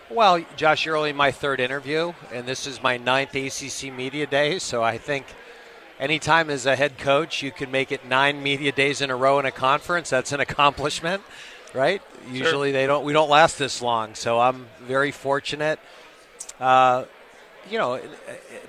Well, 0.09 0.45
Josh, 0.55 0.85
you're 0.85 0.95
only 0.95 1.11
my 1.11 1.31
third 1.31 1.59
interview, 1.59 2.13
and 2.31 2.47
this 2.47 2.65
is 2.67 2.81
my 2.81 2.95
ninth 2.95 3.35
ACC 3.35 3.91
Media 3.93 4.25
Day, 4.25 4.59
so 4.59 4.81
I 4.81 4.97
think 4.97 5.25
anytime 5.99 6.49
as 6.49 6.65
a 6.65 6.77
head 6.77 6.97
coach 6.97 7.43
you 7.43 7.51
can 7.51 7.69
make 7.69 7.91
it 7.91 8.05
nine 8.05 8.41
media 8.41 8.71
days 8.71 9.01
in 9.01 9.09
a 9.09 9.15
row 9.17 9.39
in 9.39 9.45
a 9.45 9.51
conference, 9.51 10.09
that's 10.09 10.31
an 10.31 10.39
accomplishment, 10.47 11.21
right? 11.73 12.01
Sure. 12.27 12.33
Usually 12.33 12.71
they 12.71 12.87
don't. 12.87 13.03
We 13.03 13.11
don't 13.11 13.29
last 13.29 13.59
this 13.59 13.81
long, 13.81 14.15
so 14.15 14.39
I'm 14.39 14.67
very 14.83 15.11
fortunate. 15.11 15.79
Uh, 16.61 17.05
you 17.69 17.77
know, 17.77 17.99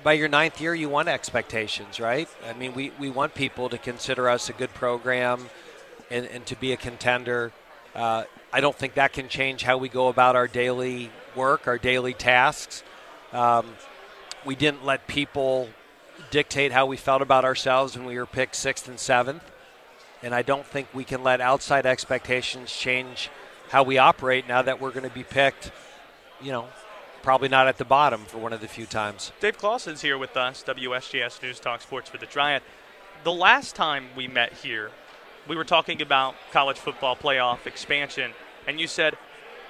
by 0.03 0.13
your 0.13 0.27
ninth 0.27 0.61
year, 0.61 0.73
you 0.73 0.89
want 0.89 1.07
expectations, 1.07 1.99
right? 1.99 2.29
I 2.47 2.53
mean, 2.53 2.73
we, 2.73 2.91
we 2.99 3.09
want 3.09 3.33
people 3.35 3.69
to 3.69 3.77
consider 3.77 4.29
us 4.29 4.49
a 4.49 4.53
good 4.53 4.73
program 4.73 5.49
and, 6.09 6.25
and 6.27 6.45
to 6.45 6.55
be 6.55 6.71
a 6.71 6.77
contender. 6.77 7.51
Uh, 7.93 8.23
I 8.53 8.61
don't 8.61 8.75
think 8.75 8.93
that 8.95 9.13
can 9.13 9.27
change 9.27 9.63
how 9.63 9.77
we 9.77 9.89
go 9.89 10.07
about 10.07 10.35
our 10.35 10.47
daily 10.47 11.11
work, 11.35 11.67
our 11.67 11.77
daily 11.77 12.13
tasks. 12.13 12.83
Um, 13.33 13.65
we 14.45 14.55
didn't 14.55 14.85
let 14.85 15.07
people 15.07 15.69
dictate 16.31 16.71
how 16.71 16.85
we 16.85 16.97
felt 16.97 17.21
about 17.21 17.43
ourselves 17.43 17.97
when 17.97 18.05
we 18.05 18.17
were 18.17 18.25
picked 18.25 18.55
sixth 18.55 18.87
and 18.87 18.99
seventh. 18.99 19.43
And 20.23 20.33
I 20.33 20.41
don't 20.41 20.65
think 20.65 20.87
we 20.93 21.03
can 21.03 21.23
let 21.23 21.41
outside 21.41 21.85
expectations 21.85 22.71
change 22.71 23.29
how 23.69 23.83
we 23.83 23.97
operate 23.97 24.47
now 24.47 24.61
that 24.61 24.79
we're 24.79 24.91
going 24.91 25.07
to 25.07 25.13
be 25.13 25.23
picked, 25.23 25.71
you 26.41 26.51
know, 26.51 26.67
probably 27.25 27.49
not 27.49 27.67
at 27.67 27.79
the 27.79 27.83
bottom 27.83 28.23
for 28.25 28.37
one 28.37 28.53
of 28.53 28.61
the 28.61 28.67
few 28.67 28.85
times. 28.85 29.31
Dave 29.39 29.57
Clawson's 29.57 30.03
here 30.03 30.15
with 30.15 30.37
us, 30.37 30.63
WSJS 30.63 31.41
News 31.41 31.59
Talk 31.59 31.81
Sports 31.81 32.07
for 32.07 32.19
the 32.19 32.27
Triad. 32.27 32.61
The 33.23 33.33
last 33.33 33.75
time 33.75 34.09
we 34.15 34.27
met 34.27 34.53
here, 34.53 34.91
we 35.47 35.55
were 35.55 35.63
talking 35.63 36.03
about 36.03 36.35
college 36.51 36.77
football 36.77 37.15
playoff 37.15 37.65
expansion, 37.65 38.33
and 38.67 38.79
you 38.79 38.85
said, 38.85 39.17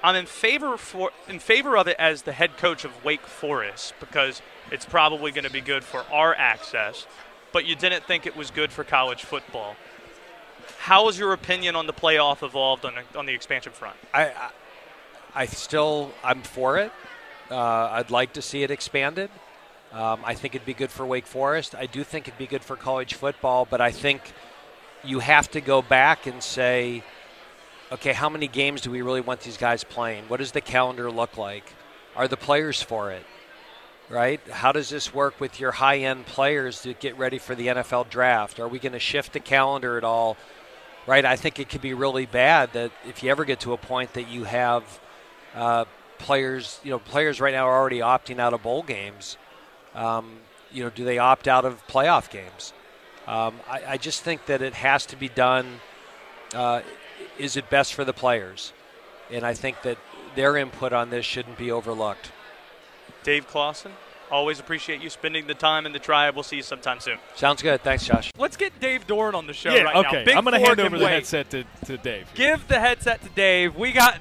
I'm 0.04 0.16
in 0.16 0.26
favor 0.26 0.76
for 0.76 1.12
in 1.28 1.38
favor 1.38 1.78
of 1.78 1.88
it 1.88 1.96
as 1.98 2.22
the 2.22 2.32
head 2.32 2.58
coach 2.58 2.84
of 2.84 3.02
Wake 3.02 3.26
Forest 3.26 3.94
because 4.00 4.42
it's 4.70 4.84
probably 4.84 5.32
going 5.32 5.44
to 5.44 5.50
be 5.50 5.62
good 5.62 5.82
for 5.82 6.04
our 6.12 6.34
access, 6.34 7.06
but 7.52 7.64
you 7.64 7.74
didn't 7.74 8.04
think 8.04 8.26
it 8.26 8.36
was 8.36 8.50
good 8.50 8.70
for 8.70 8.84
college 8.84 9.24
football. 9.24 9.76
How 10.80 11.06
has 11.06 11.18
your 11.18 11.32
opinion 11.32 11.74
on 11.74 11.86
the 11.86 11.94
playoff 11.94 12.42
evolved 12.42 12.84
on 12.84 12.92
the, 12.96 13.18
on 13.18 13.24
the 13.24 13.32
expansion 13.32 13.72
front? 13.72 13.96
I, 14.12 14.24
I, 14.26 14.50
I 15.34 15.46
still 15.46 16.12
I'm 16.22 16.42
for 16.42 16.76
it. 16.76 16.92
Uh, 17.50 17.56
I'd 17.92 18.10
like 18.10 18.32
to 18.34 18.42
see 18.42 18.62
it 18.62 18.70
expanded. 18.70 19.30
Um, 19.92 20.20
I 20.24 20.34
think 20.34 20.54
it'd 20.54 20.66
be 20.66 20.74
good 20.74 20.90
for 20.90 21.06
Wake 21.06 21.26
Forest. 21.26 21.74
I 21.74 21.86
do 21.86 22.02
think 22.02 22.26
it'd 22.26 22.38
be 22.38 22.46
good 22.46 22.64
for 22.64 22.76
college 22.76 23.14
football, 23.14 23.66
but 23.68 23.80
I 23.80 23.92
think 23.92 24.32
you 25.04 25.20
have 25.20 25.50
to 25.52 25.60
go 25.60 25.80
back 25.80 26.26
and 26.26 26.42
say, 26.42 27.04
okay, 27.92 28.12
how 28.12 28.28
many 28.28 28.48
games 28.48 28.80
do 28.80 28.90
we 28.90 29.02
really 29.02 29.20
want 29.20 29.40
these 29.40 29.56
guys 29.56 29.84
playing? 29.84 30.24
What 30.24 30.38
does 30.38 30.52
the 30.52 30.60
calendar 30.60 31.10
look 31.10 31.36
like? 31.36 31.72
Are 32.16 32.26
the 32.26 32.36
players 32.36 32.82
for 32.82 33.12
it? 33.12 33.24
Right? 34.08 34.40
How 34.48 34.72
does 34.72 34.88
this 34.88 35.12
work 35.14 35.40
with 35.40 35.58
your 35.58 35.72
high 35.72 35.98
end 35.98 36.26
players 36.26 36.82
to 36.82 36.94
get 36.94 37.16
ready 37.18 37.38
for 37.38 37.54
the 37.54 37.68
NFL 37.68 38.08
draft? 38.08 38.60
Are 38.60 38.68
we 38.68 38.78
going 38.78 38.92
to 38.92 39.00
shift 39.00 39.32
the 39.32 39.40
calendar 39.40 39.96
at 39.96 40.04
all? 40.04 40.36
Right? 41.06 41.24
I 41.24 41.36
think 41.36 41.58
it 41.58 41.68
could 41.68 41.80
be 41.80 41.94
really 41.94 42.26
bad 42.26 42.72
that 42.72 42.92
if 43.06 43.22
you 43.22 43.30
ever 43.30 43.44
get 43.44 43.60
to 43.60 43.72
a 43.72 43.76
point 43.76 44.14
that 44.14 44.28
you 44.28 44.44
have 44.44 45.00
uh, 45.54 45.84
players, 46.18 46.80
you 46.82 46.90
know, 46.90 46.98
players 46.98 47.40
right 47.40 47.54
now 47.54 47.66
are 47.66 47.78
already 47.78 47.98
opting 47.98 48.38
out 48.38 48.54
of 48.54 48.62
bowl 48.62 48.82
games. 48.82 49.36
Um, 49.94 50.38
you 50.72 50.84
know, 50.84 50.90
do 50.90 51.04
they 51.04 51.18
opt 51.18 51.48
out 51.48 51.64
of 51.64 51.86
playoff 51.86 52.30
games? 52.30 52.72
Um, 53.26 53.54
I, 53.68 53.82
I, 53.88 53.96
just 53.96 54.22
think 54.22 54.46
that 54.46 54.62
it 54.62 54.74
has 54.74 55.06
to 55.06 55.16
be 55.16 55.28
done. 55.28 55.80
Uh, 56.54 56.82
is 57.38 57.56
it 57.56 57.68
best 57.70 57.94
for 57.94 58.04
the 58.04 58.12
players? 58.12 58.72
And 59.32 59.44
I 59.44 59.52
think 59.54 59.82
that 59.82 59.98
their 60.36 60.56
input 60.56 60.92
on 60.92 61.10
this 61.10 61.24
shouldn't 61.24 61.58
be 61.58 61.72
overlooked. 61.72 62.30
Dave 63.24 63.48
Clawson, 63.48 63.92
always 64.30 64.60
appreciate 64.60 65.02
you 65.02 65.10
spending 65.10 65.46
the 65.46 65.54
time 65.54 65.86
in 65.86 65.92
the 65.92 65.98
tribe. 65.98 66.34
We'll 66.34 66.44
see 66.44 66.56
you 66.56 66.62
sometime 66.62 67.00
soon. 67.00 67.18
Sounds 67.34 67.62
good. 67.62 67.82
Thanks, 67.82 68.06
Josh. 68.06 68.30
Let's 68.38 68.56
get 68.56 68.78
Dave 68.78 69.06
Doeren 69.06 69.34
on 69.34 69.46
the 69.46 69.52
show 69.52 69.74
yeah, 69.74 69.82
right 69.82 69.96
okay. 69.96 70.24
now. 70.24 70.38
I'm 70.38 70.44
going 70.44 70.60
to 70.60 70.64
hand 70.64 70.78
over 70.78 70.98
the 70.98 71.08
headset 71.08 71.50
to, 71.50 71.64
to 71.86 71.96
Dave. 71.96 72.28
Give 72.34 72.66
the 72.68 72.78
headset 72.78 73.22
to 73.22 73.28
Dave. 73.30 73.74
We 73.74 73.92
got 73.92 74.20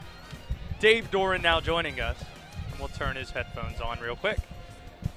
Dave 0.79 1.10
Doeren 1.10 1.41
now 1.41 1.60
joining 1.62 2.00
us, 2.00 2.17
and 2.72 2.79
we'll 2.79 2.89
turn 2.89 3.15
his 3.15 3.32
headphones 3.32 3.79
on 3.82 4.00
real 4.00 4.15
quick. 4.15 4.39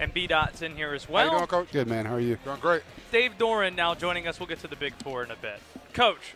And 0.00 0.12
B 0.14 0.26
Dot's 0.26 0.62
in 0.62 0.76
here 0.76 0.94
as 0.94 1.08
well. 1.08 1.26
How 1.26 1.32
you 1.32 1.38
doing, 1.38 1.48
Coach? 1.48 1.72
Good, 1.72 1.88
man. 1.88 2.06
How 2.06 2.14
are 2.14 2.20
you? 2.20 2.38
Doing 2.44 2.60
great. 2.60 2.82
Dave 3.10 3.32
Doeren 3.38 3.74
now 3.74 3.94
joining 3.94 4.28
us. 4.28 4.38
We'll 4.38 4.46
get 4.46 4.60
to 4.60 4.68
the 4.68 4.76
Big 4.76 4.94
Four 5.02 5.24
in 5.24 5.30
a 5.30 5.36
bit. 5.36 5.60
Coach. 5.92 6.34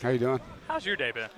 How 0.00 0.10
you 0.10 0.18
doing? 0.18 0.40
How's 0.68 0.86
your 0.86 0.96
day 0.96 1.10
been? 1.10 1.28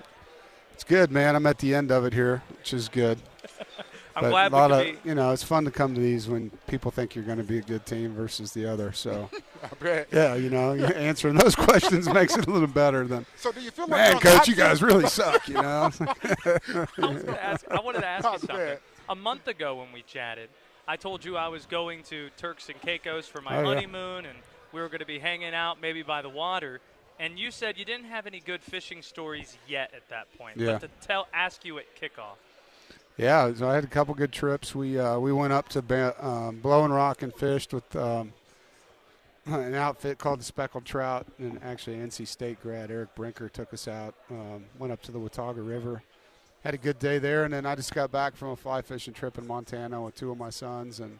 It's 0.73 0.83
good, 0.83 1.09
man. 1.09 1.35
I'm 1.35 1.47
at 1.47 1.59
the 1.59 1.73
end 1.73 1.91
of 1.91 2.05
it 2.05 2.13
here, 2.13 2.43
which 2.57 2.73
is 2.73 2.89
good. 2.89 3.19
I'm 4.15 4.23
but 4.23 4.29
glad 4.29 4.51
a 4.51 4.55
lot 4.55 4.71
of, 4.71 4.83
be. 4.83 4.97
you 5.09 5.15
know, 5.15 5.31
it's 5.31 5.43
fun 5.43 5.65
to 5.65 5.71
come 5.71 5.93
to 5.93 6.01
these 6.01 6.27
when 6.27 6.49
people 6.67 6.91
think 6.91 7.15
you're 7.15 7.25
going 7.25 7.37
to 7.37 7.43
be 7.43 7.57
a 7.57 7.61
good 7.61 7.85
team 7.85 8.13
versus 8.13 8.53
the 8.53 8.65
other. 8.65 8.91
So, 8.91 9.29
yeah, 10.11 10.35
you 10.35 10.49
know, 10.49 10.73
answering 10.73 11.35
those 11.35 11.55
questions 11.55 12.07
makes 12.09 12.35
it 12.35 12.47
a 12.47 12.51
little 12.51 12.67
better 12.67 13.05
than. 13.07 13.25
So, 13.37 13.51
do 13.51 13.61
you 13.61 13.71
feel 13.71 13.87
like 13.87 14.13
man, 14.13 14.19
coach, 14.19 14.47
you 14.47 14.55
guys 14.55 14.81
really 14.81 15.07
suck? 15.07 15.47
You 15.47 15.55
know. 15.55 15.91
I, 15.99 17.37
ask, 17.39 17.65
I 17.69 17.79
wanted 17.79 18.01
to 18.01 18.07
ask 18.07 18.31
you 18.31 18.39
something. 18.47 18.77
A 19.07 19.15
month 19.15 19.47
ago 19.47 19.75
when 19.75 19.91
we 19.93 20.01
chatted, 20.01 20.49
I 20.87 20.95
told 20.95 21.23
you 21.23 21.37
I 21.37 21.47
was 21.47 21.65
going 21.65 22.03
to 22.03 22.29
Turks 22.37 22.69
and 22.69 22.81
Caicos 22.81 23.27
for 23.27 23.41
my 23.41 23.57
oh, 23.57 23.65
honeymoon, 23.65 24.23
yeah. 24.23 24.31
and 24.31 24.39
we 24.71 24.81
were 24.81 24.87
going 24.87 24.99
to 24.99 25.05
be 25.05 25.19
hanging 25.19 25.53
out 25.53 25.79
maybe 25.79 26.01
by 26.01 26.21
the 26.21 26.29
water. 26.29 26.81
And 27.19 27.39
you 27.39 27.51
said 27.51 27.77
you 27.77 27.85
didn't 27.85 28.07
have 28.07 28.27
any 28.27 28.41
good 28.41 28.61
fishing 28.61 29.01
stories 29.01 29.57
yet 29.67 29.91
at 29.95 30.09
that 30.09 30.27
point. 30.37 30.57
Yeah. 30.57 30.79
But 30.79 30.81
to 30.81 31.07
tell, 31.07 31.27
ask 31.33 31.63
you 31.63 31.77
at 31.77 31.85
kickoff. 31.95 32.37
Yeah, 33.17 33.53
so 33.53 33.69
I 33.69 33.75
had 33.75 33.85
a 33.85 33.87
couple 33.87 34.13
good 34.13 34.33
trips. 34.33 34.75
We 34.75 34.99
uh, 34.99 35.19
we 35.19 35.31
went 35.31 35.53
up 35.53 35.69
to 35.69 35.81
ba- 35.81 36.15
um, 36.19 36.57
Blowing 36.57 36.91
Rock 36.91 37.21
and 37.21 37.33
fished 37.33 37.73
with 37.73 37.95
um, 37.95 38.33
an 39.45 39.75
outfit 39.75 40.17
called 40.17 40.39
the 40.39 40.43
Speckled 40.43 40.85
Trout, 40.85 41.27
and 41.37 41.59
actually 41.63 41.97
NC 41.97 42.27
State 42.27 42.61
grad 42.61 42.91
Eric 42.91 43.13
Brinker 43.15 43.49
took 43.49 43.73
us 43.73 43.87
out. 43.87 44.15
Um, 44.29 44.65
went 44.79 44.91
up 44.91 45.01
to 45.03 45.11
the 45.11 45.19
Watauga 45.19 45.61
River, 45.61 46.01
had 46.63 46.73
a 46.73 46.77
good 46.77 46.99
day 46.99 47.19
there, 47.19 47.43
and 47.43 47.53
then 47.53 47.65
I 47.65 47.75
just 47.75 47.93
got 47.93 48.11
back 48.11 48.35
from 48.35 48.49
a 48.49 48.55
fly 48.55 48.81
fishing 48.81 49.13
trip 49.13 49.37
in 49.37 49.45
Montana 49.45 50.01
with 50.01 50.15
two 50.15 50.31
of 50.31 50.37
my 50.37 50.49
sons 50.49 50.99
and 50.99 51.19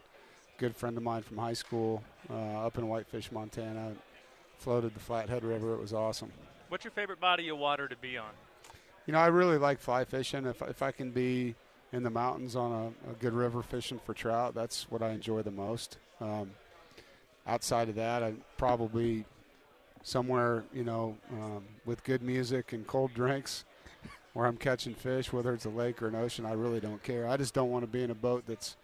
a 0.56 0.60
good 0.60 0.74
friend 0.74 0.96
of 0.96 1.02
mine 1.02 1.22
from 1.22 1.38
high 1.38 1.52
school 1.52 2.02
uh, 2.28 2.66
up 2.66 2.78
in 2.78 2.88
Whitefish, 2.88 3.30
Montana. 3.30 3.92
Floated 4.58 4.94
the 4.94 5.00
Flathead 5.00 5.44
River. 5.44 5.74
It 5.74 5.80
was 5.80 5.92
awesome. 5.92 6.32
What's 6.68 6.82
your 6.82 6.92
favorite 6.92 7.20
body 7.20 7.48
of 7.50 7.58
water 7.58 7.86
to 7.88 7.96
be 7.96 8.16
on? 8.16 8.30
You 9.06 9.12
know, 9.12 9.18
I 9.18 9.26
really 9.26 9.58
like 9.58 9.78
fly 9.78 10.04
fishing. 10.04 10.46
If 10.46 10.62
if 10.62 10.82
I 10.82 10.90
can 10.90 11.10
be 11.10 11.54
in 11.92 12.02
the 12.02 12.10
mountains 12.10 12.56
on 12.56 12.72
a, 12.72 13.10
a, 13.10 13.14
good 13.14 13.32
river 13.32 13.62
fishing 13.62 14.00
for 14.04 14.12
trout. 14.14 14.54
That's 14.54 14.90
what 14.90 15.02
I 15.02 15.10
enjoy 15.10 15.42
the 15.42 15.50
most. 15.50 15.98
Um, 16.20 16.50
outside 17.46 17.88
of 17.88 17.94
that, 17.96 18.22
I 18.22 18.34
probably 18.56 19.24
somewhere 20.02 20.64
you 20.72 20.84
know 20.84 21.16
um, 21.32 21.64
with 21.84 22.04
good 22.04 22.22
music 22.22 22.72
and 22.72 22.86
cold 22.86 23.12
drinks 23.12 23.64
where 24.34 24.46
I'm 24.46 24.56
catching 24.56 24.94
fish, 24.94 25.32
whether 25.32 25.52
it's 25.52 25.64
a 25.64 25.70
lake 25.70 26.02
or 26.02 26.08
an 26.08 26.14
ocean. 26.14 26.46
I 26.46 26.52
really 26.52 26.80
don't 26.80 27.02
care. 27.02 27.28
I 27.28 27.36
just 27.36 27.54
don't 27.54 27.70
want 27.70 27.82
to 27.82 27.88
be 27.88 28.02
in 28.02 28.10
a 28.10 28.14
boat 28.14 28.44
that's 28.46 28.76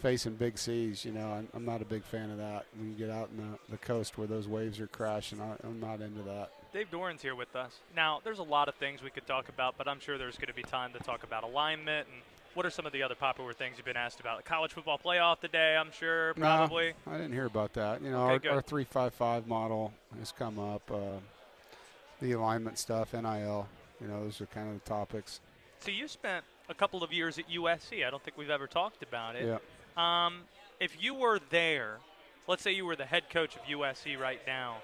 facing 0.00 0.34
big 0.34 0.58
seas. 0.58 1.04
You 1.04 1.12
know, 1.12 1.30
I'm, 1.30 1.48
I'm 1.54 1.64
not 1.64 1.82
a 1.82 1.84
big 1.84 2.04
fan 2.04 2.30
of 2.30 2.38
that. 2.38 2.66
When 2.76 2.90
you 2.90 2.94
get 2.94 3.10
out 3.10 3.30
in 3.30 3.36
the, 3.36 3.58
the 3.70 3.78
coast 3.78 4.18
where 4.18 4.26
those 4.26 4.48
waves 4.48 4.80
are 4.80 4.86
crashing, 4.86 5.40
I, 5.40 5.54
I'm 5.64 5.80
not 5.80 6.00
into 6.00 6.22
that. 6.22 6.50
Dave 6.72 6.90
Doeren's 6.90 7.22
here 7.22 7.34
with 7.34 7.54
us. 7.56 7.80
Now, 7.96 8.20
there's 8.24 8.38
a 8.38 8.44
lot 8.44 8.68
of 8.68 8.74
things 8.76 9.02
we 9.02 9.10
could 9.10 9.26
talk 9.26 9.48
about, 9.48 9.76
but 9.76 9.88
I'm 9.88 10.00
sure 10.00 10.18
there's 10.18 10.36
going 10.36 10.48
to 10.48 10.54
be 10.54 10.62
time 10.62 10.92
to 10.92 11.00
talk 11.00 11.24
about 11.24 11.42
alignment 11.42 12.06
and 12.12 12.22
what 12.54 12.66
are 12.66 12.70
some 12.70 12.86
of 12.86 12.92
the 12.92 13.02
other 13.02 13.14
popular 13.14 13.52
things 13.52 13.76
you've 13.76 13.86
been 13.86 13.96
asked 13.96 14.20
about? 14.20 14.38
The 14.38 14.42
college 14.42 14.72
football 14.72 14.98
playoff 14.98 15.40
today, 15.40 15.76
I'm 15.76 15.92
sure, 15.92 16.34
probably. 16.34 16.94
No, 17.06 17.12
I 17.12 17.16
didn't 17.16 17.32
hear 17.32 17.46
about 17.46 17.72
that. 17.74 18.02
You 18.02 18.10
know, 18.10 18.30
okay, 18.30 18.48
our, 18.48 18.56
our, 18.56 18.62
three 18.62 18.84
five 18.84 19.14
five 19.14 19.46
model 19.46 19.92
has 20.18 20.32
come 20.32 20.58
up. 20.58 20.82
Uh, 20.90 21.18
the 22.20 22.32
alignment 22.32 22.78
stuff, 22.78 23.12
NIL. 23.12 23.66
You 24.00 24.08
know, 24.08 24.24
those 24.24 24.40
are 24.40 24.46
kind 24.46 24.68
of 24.68 24.82
the 24.82 24.88
topics. 24.88 25.40
So 25.80 25.90
you 25.90 26.08
spent 26.08 26.44
a 26.68 26.74
couple 26.74 27.02
of 27.02 27.12
years 27.12 27.38
at 27.38 27.48
USC. 27.48 28.06
I 28.06 28.10
don't 28.10 28.22
think 28.22 28.36
we've 28.36 28.50
ever 28.50 28.66
talked 28.66 29.02
about 29.02 29.36
it. 29.36 29.46
Yeah. 29.46 29.58
Um, 29.96 30.42
if 30.78 31.02
you 31.02 31.14
were 31.14 31.40
there, 31.50 31.98
let's 32.46 32.62
say 32.62 32.72
you 32.72 32.84
were 32.84 32.96
the 32.96 33.06
head 33.06 33.30
coach 33.30 33.56
of 33.56 33.62
USC 33.62 34.18
right 34.18 34.40
now, 34.46 34.78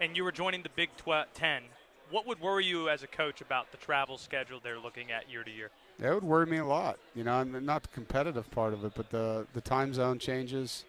and 0.00 0.16
you 0.16 0.24
were 0.24 0.32
joining 0.32 0.62
the 0.62 0.70
Big 0.70 0.90
tw- 0.96 1.32
Ten, 1.34 1.62
what 2.10 2.26
would 2.26 2.40
worry 2.40 2.64
you 2.64 2.88
as 2.88 3.02
a 3.02 3.06
coach 3.06 3.40
about 3.40 3.70
the 3.70 3.76
travel 3.76 4.18
schedule 4.18 4.60
they're 4.62 4.78
looking 4.78 5.10
at 5.10 5.30
year 5.30 5.44
to 5.44 5.50
year? 5.50 5.70
That 5.98 6.14
would 6.14 6.24
worry 6.24 6.46
me 6.46 6.58
a 6.58 6.64
lot. 6.64 6.98
You 7.14 7.24
know, 7.24 7.42
not 7.42 7.82
the 7.82 7.88
competitive 7.88 8.50
part 8.50 8.72
of 8.72 8.84
it, 8.84 8.92
but 8.94 9.10
the 9.10 9.46
the 9.52 9.60
time 9.60 9.92
zone 9.94 10.18
changes. 10.18 10.84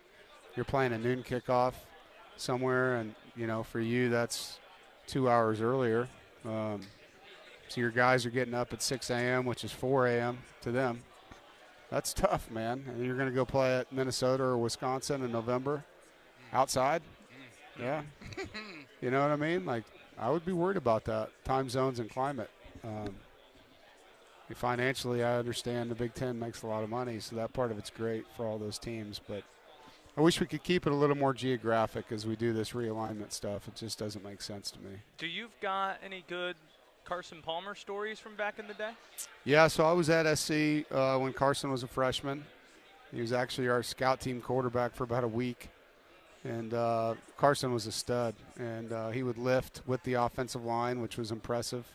You're 0.55 0.65
playing 0.65 0.93
a 0.93 0.97
noon 0.97 1.23
kickoff 1.23 1.73
somewhere, 2.37 2.95
and 2.97 3.15
you 3.35 3.47
know, 3.47 3.63
for 3.63 3.79
you 3.79 4.09
that's 4.09 4.59
two 5.07 5.29
hours 5.29 5.61
earlier. 5.61 6.07
Um, 6.45 6.81
so 7.67 7.79
your 7.79 7.91
guys 7.91 8.25
are 8.25 8.29
getting 8.29 8.53
up 8.53 8.73
at 8.73 8.81
6 8.81 9.09
a.m., 9.11 9.45
which 9.45 9.63
is 9.63 9.71
4 9.71 10.07
a.m. 10.07 10.39
to 10.61 10.71
them. 10.71 11.03
That's 11.89 12.13
tough, 12.13 12.51
man. 12.51 12.83
And 12.87 13.05
you're 13.05 13.15
going 13.15 13.29
to 13.29 13.35
go 13.35 13.45
play 13.45 13.77
at 13.77 13.93
Minnesota 13.93 14.43
or 14.43 14.57
Wisconsin 14.57 15.23
in 15.23 15.31
November, 15.31 15.85
outside. 16.51 17.01
Yeah, 17.79 18.01
you 19.01 19.09
know 19.11 19.21
what 19.21 19.31
I 19.31 19.35
mean. 19.37 19.65
Like 19.65 19.85
I 20.21 20.29
would 20.29 20.45
be 20.45 20.51
worried 20.51 20.77
about 20.77 21.03
that 21.05 21.31
time 21.43 21.67
zones 21.67 21.99
and 21.99 22.09
climate. 22.09 22.49
Um, 22.83 23.15
financially, 24.53 25.23
I 25.23 25.37
understand 25.37 25.89
the 25.89 25.95
Big 25.95 26.13
Ten 26.13 26.37
makes 26.37 26.61
a 26.61 26.67
lot 26.67 26.83
of 26.83 26.89
money, 26.89 27.19
so 27.19 27.35
that 27.37 27.53
part 27.53 27.71
of 27.71 27.77
it's 27.77 27.89
great 27.89 28.25
for 28.37 28.45
all 28.45 28.57
those 28.57 28.77
teams. 28.77 29.19
But 29.27 29.43
I 30.17 30.21
wish 30.21 30.39
we 30.39 30.45
could 30.45 30.63
keep 30.63 30.85
it 30.85 30.91
a 30.91 30.95
little 30.95 31.15
more 31.15 31.33
geographic 31.33 32.11
as 32.11 32.27
we 32.27 32.35
do 32.35 32.53
this 32.53 32.71
realignment 32.71 33.31
stuff. 33.31 33.67
It 33.67 33.75
just 33.75 33.97
doesn't 33.97 34.23
make 34.23 34.41
sense 34.41 34.69
to 34.71 34.79
me. 34.79 34.97
Do 35.17 35.25
you've 35.25 35.57
got 35.61 35.97
any 36.05 36.23
good 36.27 36.55
Carson 37.05 37.41
Palmer 37.41 37.75
stories 37.75 38.19
from 38.19 38.35
back 38.35 38.59
in 38.59 38.67
the 38.67 38.73
day? 38.73 38.91
Yeah, 39.43 39.67
so 39.67 39.85
I 39.85 39.93
was 39.93 40.09
at 40.09 40.37
SC 40.37 40.85
uh, 40.91 41.17
when 41.17 41.33
Carson 41.33 41.71
was 41.71 41.83
a 41.83 41.87
freshman. 41.87 42.43
He 43.13 43.21
was 43.21 43.33
actually 43.33 43.69
our 43.69 43.83
scout 43.83 44.21
team 44.21 44.41
quarterback 44.41 44.95
for 44.95 45.03
about 45.03 45.23
a 45.23 45.27
week. 45.27 45.69
And 46.43 46.73
uh, 46.73 47.15
Carson 47.37 47.71
was 47.71 47.85
a 47.85 47.91
stud, 47.91 48.33
and 48.57 48.91
uh, 48.91 49.09
he 49.09 49.21
would 49.21 49.37
lift 49.37 49.81
with 49.85 50.01
the 50.03 50.15
offensive 50.15 50.65
line, 50.65 50.99
which 51.01 51.17
was 51.17 51.31
impressive 51.31 51.85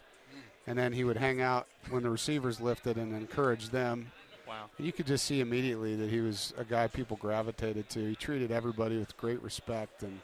and 0.66 0.78
then 0.78 0.92
he 0.92 1.04
would 1.04 1.16
hang 1.16 1.40
out 1.40 1.66
when 1.90 2.02
the 2.02 2.10
receivers 2.10 2.60
lifted 2.60 2.96
and 2.96 3.14
encourage 3.14 3.68
them. 3.70 4.10
Wow. 4.48 4.66
You 4.78 4.92
could 4.92 5.06
just 5.06 5.24
see 5.24 5.40
immediately 5.40 5.96
that 5.96 6.10
he 6.10 6.20
was 6.20 6.52
a 6.56 6.64
guy 6.64 6.86
people 6.88 7.16
gravitated 7.16 7.88
to. 7.90 8.08
He 8.08 8.14
treated 8.14 8.50
everybody 8.50 8.98
with 8.98 9.16
great 9.16 9.42
respect 9.42 10.02
and 10.02 10.20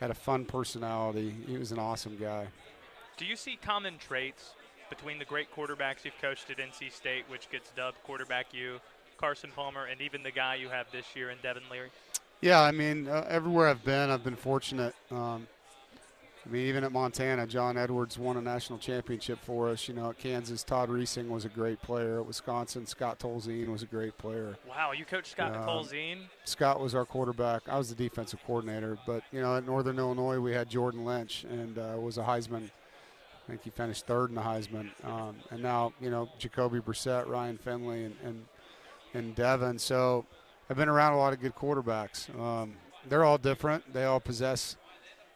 had 0.00 0.10
a 0.10 0.14
fun 0.14 0.44
personality. 0.44 1.34
He 1.46 1.56
was 1.56 1.72
an 1.72 1.78
awesome 1.78 2.16
guy. 2.16 2.48
Do 3.16 3.24
you 3.24 3.36
see 3.36 3.58
common 3.60 3.98
traits 3.98 4.54
between 4.88 5.18
the 5.18 5.24
great 5.24 5.54
quarterbacks 5.54 6.04
you've 6.04 6.20
coached 6.20 6.50
at 6.50 6.58
NC 6.58 6.92
State, 6.92 7.24
which 7.28 7.50
gets 7.50 7.70
dubbed 7.70 7.96
quarterback 8.04 8.52
you, 8.52 8.78
Carson 9.18 9.50
Palmer, 9.54 9.86
and 9.86 10.00
even 10.00 10.22
the 10.22 10.30
guy 10.30 10.56
you 10.56 10.68
have 10.68 10.90
this 10.92 11.06
year 11.16 11.30
in 11.30 11.38
Devin 11.42 11.64
Leary? 11.70 11.90
Yeah, 12.40 12.60
I 12.60 12.70
mean, 12.70 13.08
uh, 13.08 13.24
everywhere 13.28 13.68
I've 13.68 13.84
been, 13.84 14.10
I've 14.10 14.24
been 14.24 14.36
fortunate. 14.36 14.94
Um, 15.10 15.46
I 16.44 16.48
mean, 16.48 16.66
even 16.68 16.84
at 16.84 16.92
Montana, 16.92 17.44
John 17.46 17.76
Edwards 17.76 18.18
won 18.18 18.36
a 18.36 18.40
national 18.40 18.78
championship 18.78 19.40
for 19.42 19.68
us. 19.68 19.88
You 19.88 19.94
know, 19.94 20.10
at 20.10 20.18
Kansas, 20.18 20.62
Todd 20.62 20.90
Reesing 20.90 21.28
was 21.28 21.44
a 21.44 21.48
great 21.48 21.82
player. 21.82 22.20
At 22.20 22.26
Wisconsin, 22.26 22.86
Scott 22.86 23.18
Tolzien 23.18 23.68
was 23.68 23.82
a 23.82 23.86
great 23.86 24.16
player. 24.16 24.56
Wow, 24.68 24.92
you 24.92 25.04
coached 25.04 25.32
Scott 25.32 25.56
uh, 25.56 25.66
Tolzien? 25.66 26.18
Scott 26.44 26.78
was 26.78 26.94
our 26.94 27.04
quarterback. 27.04 27.62
I 27.68 27.76
was 27.78 27.88
the 27.88 27.96
defensive 27.96 28.38
coordinator. 28.46 28.96
But, 29.06 29.24
you 29.32 29.40
know, 29.40 29.56
at 29.56 29.66
Northern 29.66 29.98
Illinois, 29.98 30.38
we 30.38 30.52
had 30.52 30.68
Jordan 30.68 31.04
Lynch 31.04 31.44
and 31.44 31.78
uh, 31.78 31.96
was 31.98 32.16
a 32.16 32.22
Heisman. 32.22 32.70
I 33.46 33.50
think 33.50 33.64
he 33.64 33.70
finished 33.70 34.06
third 34.06 34.28
in 34.28 34.36
the 34.36 34.42
Heisman. 34.42 34.90
Um, 35.04 35.36
and 35.50 35.62
now, 35.62 35.94
you 36.00 36.10
know, 36.10 36.28
Jacoby 36.38 36.78
Brissett, 36.78 37.26
Ryan 37.26 37.58
Finley, 37.58 38.04
and, 38.04 38.14
and, 38.22 38.44
and 39.14 39.34
Devin. 39.34 39.80
So 39.80 40.26
I've 40.68 40.76
been 40.76 40.88
around 40.88 41.12
a 41.12 41.18
lot 41.18 41.32
of 41.32 41.40
good 41.40 41.54
quarterbacks. 41.54 42.28
Um, 42.38 42.74
they're 43.08 43.24
all 43.24 43.38
different. 43.38 43.92
They 43.92 44.04
all 44.04 44.20
possess– 44.20 44.76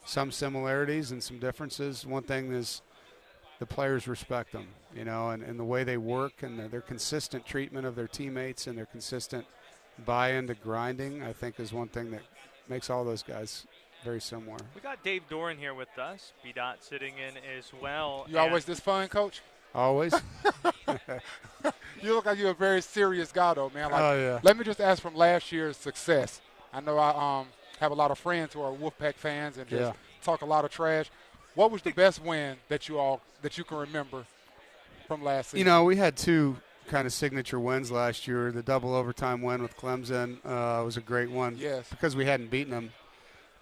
some 0.05 0.31
similarities 0.31 1.11
and 1.13 1.23
some 1.23 1.39
differences. 1.39 2.07
One 2.07 2.23
thing 2.23 2.53
is 2.53 2.83
the 3.59 3.67
players 3.67 4.09
respect 4.09 4.53
them, 4.53 4.69
you 4.95 5.05
know, 5.05 5.31
and, 5.31 5.43
and 5.43 5.59
the 5.59 5.65
way 5.65 5.85
they 5.85 5.97
work 5.97 6.43
and 6.43 6.59
their, 6.59 6.69
their 6.69 6.81
consistent 6.81 7.47
treatment 7.47 7.87
of 7.87 7.95
their 7.95 8.09
teammates 8.09 8.67
and 8.67 8.77
their 8.77 8.87
consistent 8.87 9.47
buy-in 10.05 10.47
to 10.47 10.55
grinding, 10.55 11.23
I 11.23 11.33
think, 11.33 11.61
is 11.61 11.73
one 11.73 11.89
thing 11.89 12.11
that 12.13 12.23
makes 12.69 12.89
all 12.91 13.05
those 13.05 13.23
guys 13.23 13.67
very 14.05 14.21
similar. 14.21 14.57
We 14.75 14.81
got 14.81 15.05
Dave 15.05 15.23
Doeren 15.31 15.59
here 15.59 15.75
with 15.75 15.99
us. 15.99 16.33
B. 16.43 16.53
Dot 16.55 16.83
sitting 16.83 17.15
in 17.19 17.35
as 17.59 17.71
well. 17.83 18.27
You 18.29 18.39
always 18.39 18.65
this 18.65 18.81
fun, 18.81 19.09
Coach? 19.09 19.43
Always. 19.75 20.15
you 22.03 22.15
look 22.15 22.27
like 22.27 22.39
you're 22.39 22.51
a 22.51 22.55
very 22.55 22.83
serious 22.83 23.33
guy, 23.33 23.55
though, 23.55 23.71
man. 23.75 23.91
Like, 23.91 24.01
oh 24.01 24.19
yeah. 24.19 24.41
Let 24.43 24.57
me 24.57 24.65
just 24.65 24.81
ask 24.81 25.03
from 25.03 25.15
last 25.15 25.53
year's 25.53 25.77
success. 25.77 26.41
I 26.73 26.81
know 26.81 26.99
I 26.99 27.41
um 27.41 27.47
have 27.81 27.93
a 27.93 27.95
lot 27.95 28.11
of 28.11 28.19
friends 28.19 28.55
who 28.55 28.63
are 28.63 28.73
Wolfpack 28.73 29.15
fans 29.15 29.57
and 29.57 29.67
just 29.69 29.81
yeah. 29.81 29.93
talk 30.23 30.43
a 30.43 30.47
lot 30.47 30.65
of 30.65 30.71
trash. 30.71 31.11
What 31.55 31.71
was 31.71 31.83
the 31.83 31.93
best 31.93 32.23
win 32.23 32.57
that 32.69 32.89
you 32.89 32.99
all 32.99 33.21
that 33.43 33.59
you 33.59 33.65
can 33.65 33.79
remember 33.79 34.25
from 35.09 35.25
last 35.25 35.51
season? 35.51 35.59
You 35.59 35.65
know, 35.65 35.85
we 35.85 35.97
had 35.97 36.17
two 36.17 36.57
kind 36.89 37.07
of 37.07 37.13
signature 37.13 37.59
wins 37.59 37.91
last 37.91 38.29
year. 38.29 38.53
The 38.53 38.63
double 38.63 38.95
overtime 38.95 39.43
win 39.43 39.63
with 39.63 39.77
Clemson 39.77 40.39
uh, 40.45 40.85
was 40.85 40.97
a 40.97 41.01
great 41.01 41.31
one. 41.31 41.57
Yes. 41.59 41.89
Because 41.89 42.15
we 42.15 42.27
hadn't 42.27 42.51
beaten 42.51 42.71
them, 42.71 42.93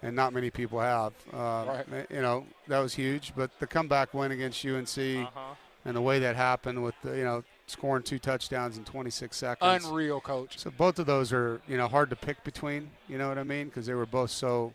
and 0.03 0.15
not 0.15 0.33
many 0.33 0.49
people 0.49 0.79
have. 0.79 1.13
Uh, 1.33 1.65
right. 1.89 2.07
You 2.09 2.21
know, 2.21 2.45
that 2.67 2.79
was 2.79 2.93
huge. 2.93 3.33
But 3.35 3.57
the 3.59 3.67
comeback 3.67 4.13
win 4.13 4.31
against 4.31 4.65
UNC 4.65 4.97
uh-huh. 4.97 5.55
and 5.85 5.95
the 5.95 6.01
way 6.01 6.19
that 6.19 6.35
happened 6.35 6.83
with 6.83 6.95
the, 7.03 7.17
you 7.17 7.23
know 7.23 7.43
scoring 7.69 8.03
two 8.03 8.19
touchdowns 8.19 8.77
in 8.77 8.83
26 8.83 9.35
seconds. 9.35 9.85
Unreal, 9.85 10.19
coach. 10.19 10.57
So 10.57 10.71
both 10.71 10.99
of 10.99 11.05
those 11.05 11.31
are 11.33 11.61
you 11.67 11.77
know 11.77 11.87
hard 11.87 12.09
to 12.09 12.15
pick 12.15 12.43
between. 12.43 12.89
You 13.07 13.17
know 13.17 13.29
what 13.29 13.37
I 13.37 13.43
mean? 13.43 13.67
Because 13.67 13.85
they 13.85 13.93
were 13.93 14.05
both 14.05 14.31
so. 14.31 14.73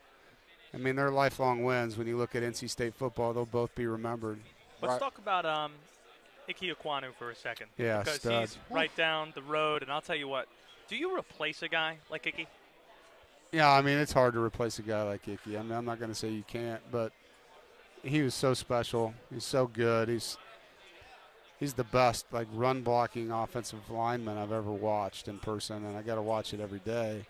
I 0.72 0.76
mean, 0.76 0.96
they're 0.96 1.11
lifelong 1.11 1.62
wins. 1.62 1.96
When 1.96 2.07
you 2.07 2.16
look 2.16 2.35
at 2.35 2.42
NC 2.42 2.68
State 2.68 2.94
football, 2.94 3.33
they'll 3.33 3.46
both 3.46 3.74
be 3.74 3.87
remembered. 3.87 4.40
Let's 4.83 4.92
right. 4.92 5.00
talk 5.00 5.18
about 5.18 5.46
um, 5.46 5.72
Ike 6.48 6.61
Ekwonu 6.61 7.14
for 7.16 7.30
a 7.30 7.37
second. 7.37 7.68
Yeah, 7.78 8.00
because 8.00 8.20
stud. 8.20 8.40
he's 8.40 8.59
right 8.70 8.94
down 8.96 9.33
the 9.35 9.42
road, 9.42 9.83
and 9.83 9.92
I'll 9.92 10.00
tell 10.00 10.16
you 10.16 10.28
what. 10.28 10.48
Do 10.88 10.96
you 10.96 11.16
replace 11.16 11.62
a 11.62 11.68
guy 11.68 11.98
like 12.11 12.26
Ickey? 12.26 12.46
Yeah, 13.52 13.70
I 13.70 13.83
mean 13.83 13.98
it's 13.98 14.12
hard 14.12 14.35
to 14.35 14.40
replace 14.40 14.78
a 14.78 14.83
guy 14.83 15.02
like 15.04 15.26
Ickey. 15.28 15.57
I 15.57 15.62
mean 15.62 15.72
I'm 15.72 15.85
not 15.85 15.98
going 15.98 16.11
to 16.11 16.14
say 16.14 16.28
you 16.28 16.42
can't, 16.46 16.83
but 16.90 17.12
he 18.02 18.22
was 18.22 18.35
so 18.35 18.52
special. 18.52 19.14
He's 19.33 19.44
so 19.44 19.66
good. 19.66 20.09
He's 20.09 20.37
he's 21.61 21.75
the 21.75 21.85
best 21.85 22.27
like 22.33 22.47
run 22.53 22.83
blocking 22.83 23.31
offensive 23.31 23.90
lineman 23.90 24.38
I've 24.38 24.53
ever 24.53 24.73
watched 24.73 25.29
in 25.29 25.38
person, 25.38 25.85
and 25.85 25.97
I 25.97 26.03
got 26.03 26.17
to 26.17 26.23
watch 26.23 26.55
it 26.55 26.61
every 26.61 26.81
day. 26.81 27.27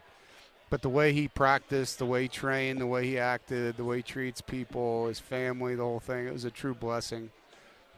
But 0.70 0.82
the 0.82 0.88
way 0.88 1.12
he 1.12 1.28
practiced, 1.28 1.98
the 1.98 2.06
way 2.06 2.22
he 2.22 2.28
trained, 2.28 2.80
the 2.80 2.86
way 2.86 3.06
he 3.06 3.18
acted, 3.18 3.76
the 3.76 3.84
way 3.84 3.98
he 3.98 4.02
treats 4.02 4.40
people, 4.40 5.06
his 5.06 5.20
family, 5.20 5.74
the 5.74 5.84
whole 5.84 6.00
thing, 6.00 6.26
it 6.26 6.32
was 6.32 6.44
a 6.44 6.50
true 6.50 6.74
blessing 6.74 7.30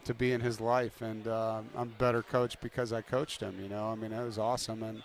to 0.05 0.13
be 0.13 0.33
in 0.33 0.41
his 0.41 0.61
life. 0.61 1.01
And 1.01 1.27
uh, 1.27 1.61
I'm 1.77 1.89
a 1.89 1.99
better 1.99 2.23
coach 2.23 2.61
because 2.61 2.93
I 2.93 3.03
coached 3.03 3.41
him. 3.41 3.59
You 3.63 3.69
know, 3.69 3.91
I 3.91 3.95
mean, 3.95 4.13
it 4.13 4.23
was 4.23 4.39
awesome, 4.39 4.83
and 4.83 5.03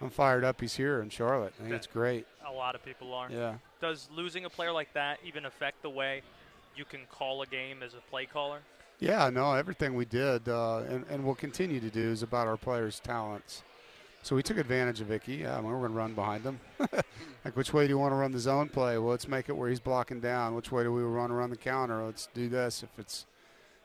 I'm 0.00 0.10
fired 0.10 0.42
up. 0.42 0.60
He's 0.60 0.74
here 0.74 1.00
in 1.00 1.10
Charlotte. 1.10 1.54
I 1.60 1.62
think 1.62 1.74
it's 1.74 1.86
great. 1.86 2.26
A 2.46 2.52
lot 2.52 2.74
of 2.74 2.84
people 2.84 3.12
are. 3.14 3.30
Yeah. 3.30 3.54
Does 3.80 4.08
losing 4.14 4.44
a 4.44 4.50
player 4.50 4.72
like 4.72 4.92
that 4.94 5.18
even 5.24 5.44
affect 5.44 5.82
the 5.82 5.90
way 5.90 6.22
you 6.74 6.84
can 6.84 7.00
call 7.10 7.42
a 7.42 7.46
game 7.46 7.82
as 7.82 7.94
a 7.94 8.00
play 8.10 8.26
caller? 8.26 8.60
Yeah, 9.02 9.30
no, 9.30 9.54
everything 9.54 9.94
we 9.94 10.04
did 10.04 10.48
uh, 10.48 10.82
and, 10.88 11.04
and 11.10 11.24
will 11.24 11.34
continue 11.34 11.80
to 11.80 11.90
do 11.90 12.12
is 12.12 12.22
about 12.22 12.46
our 12.46 12.56
players' 12.56 13.00
talents. 13.00 13.64
So 14.22 14.36
we 14.36 14.44
took 14.44 14.58
advantage 14.58 15.00
of 15.00 15.10
Ickey. 15.10 15.40
Yeah, 15.40 15.58
we're 15.60 15.72
going 15.72 15.90
to 15.90 15.98
run 15.98 16.14
behind 16.14 16.44
him. 16.44 16.60
like, 17.44 17.56
which 17.56 17.72
way 17.72 17.88
do 17.88 17.88
you 17.88 17.98
want 17.98 18.12
to 18.12 18.16
run 18.16 18.30
the 18.30 18.38
zone 18.38 18.68
play? 18.68 18.98
Well, 18.98 19.10
let's 19.10 19.26
make 19.26 19.48
it 19.48 19.56
where 19.56 19.68
he's 19.68 19.80
blocking 19.80 20.20
down. 20.20 20.54
Which 20.54 20.70
way 20.70 20.84
do 20.84 20.92
we 20.92 21.02
run 21.02 21.32
around 21.32 21.50
the 21.50 21.56
counter? 21.56 22.00
Let's 22.04 22.28
do 22.32 22.48
this. 22.48 22.84
If 22.84 22.90
it's, 22.96 23.26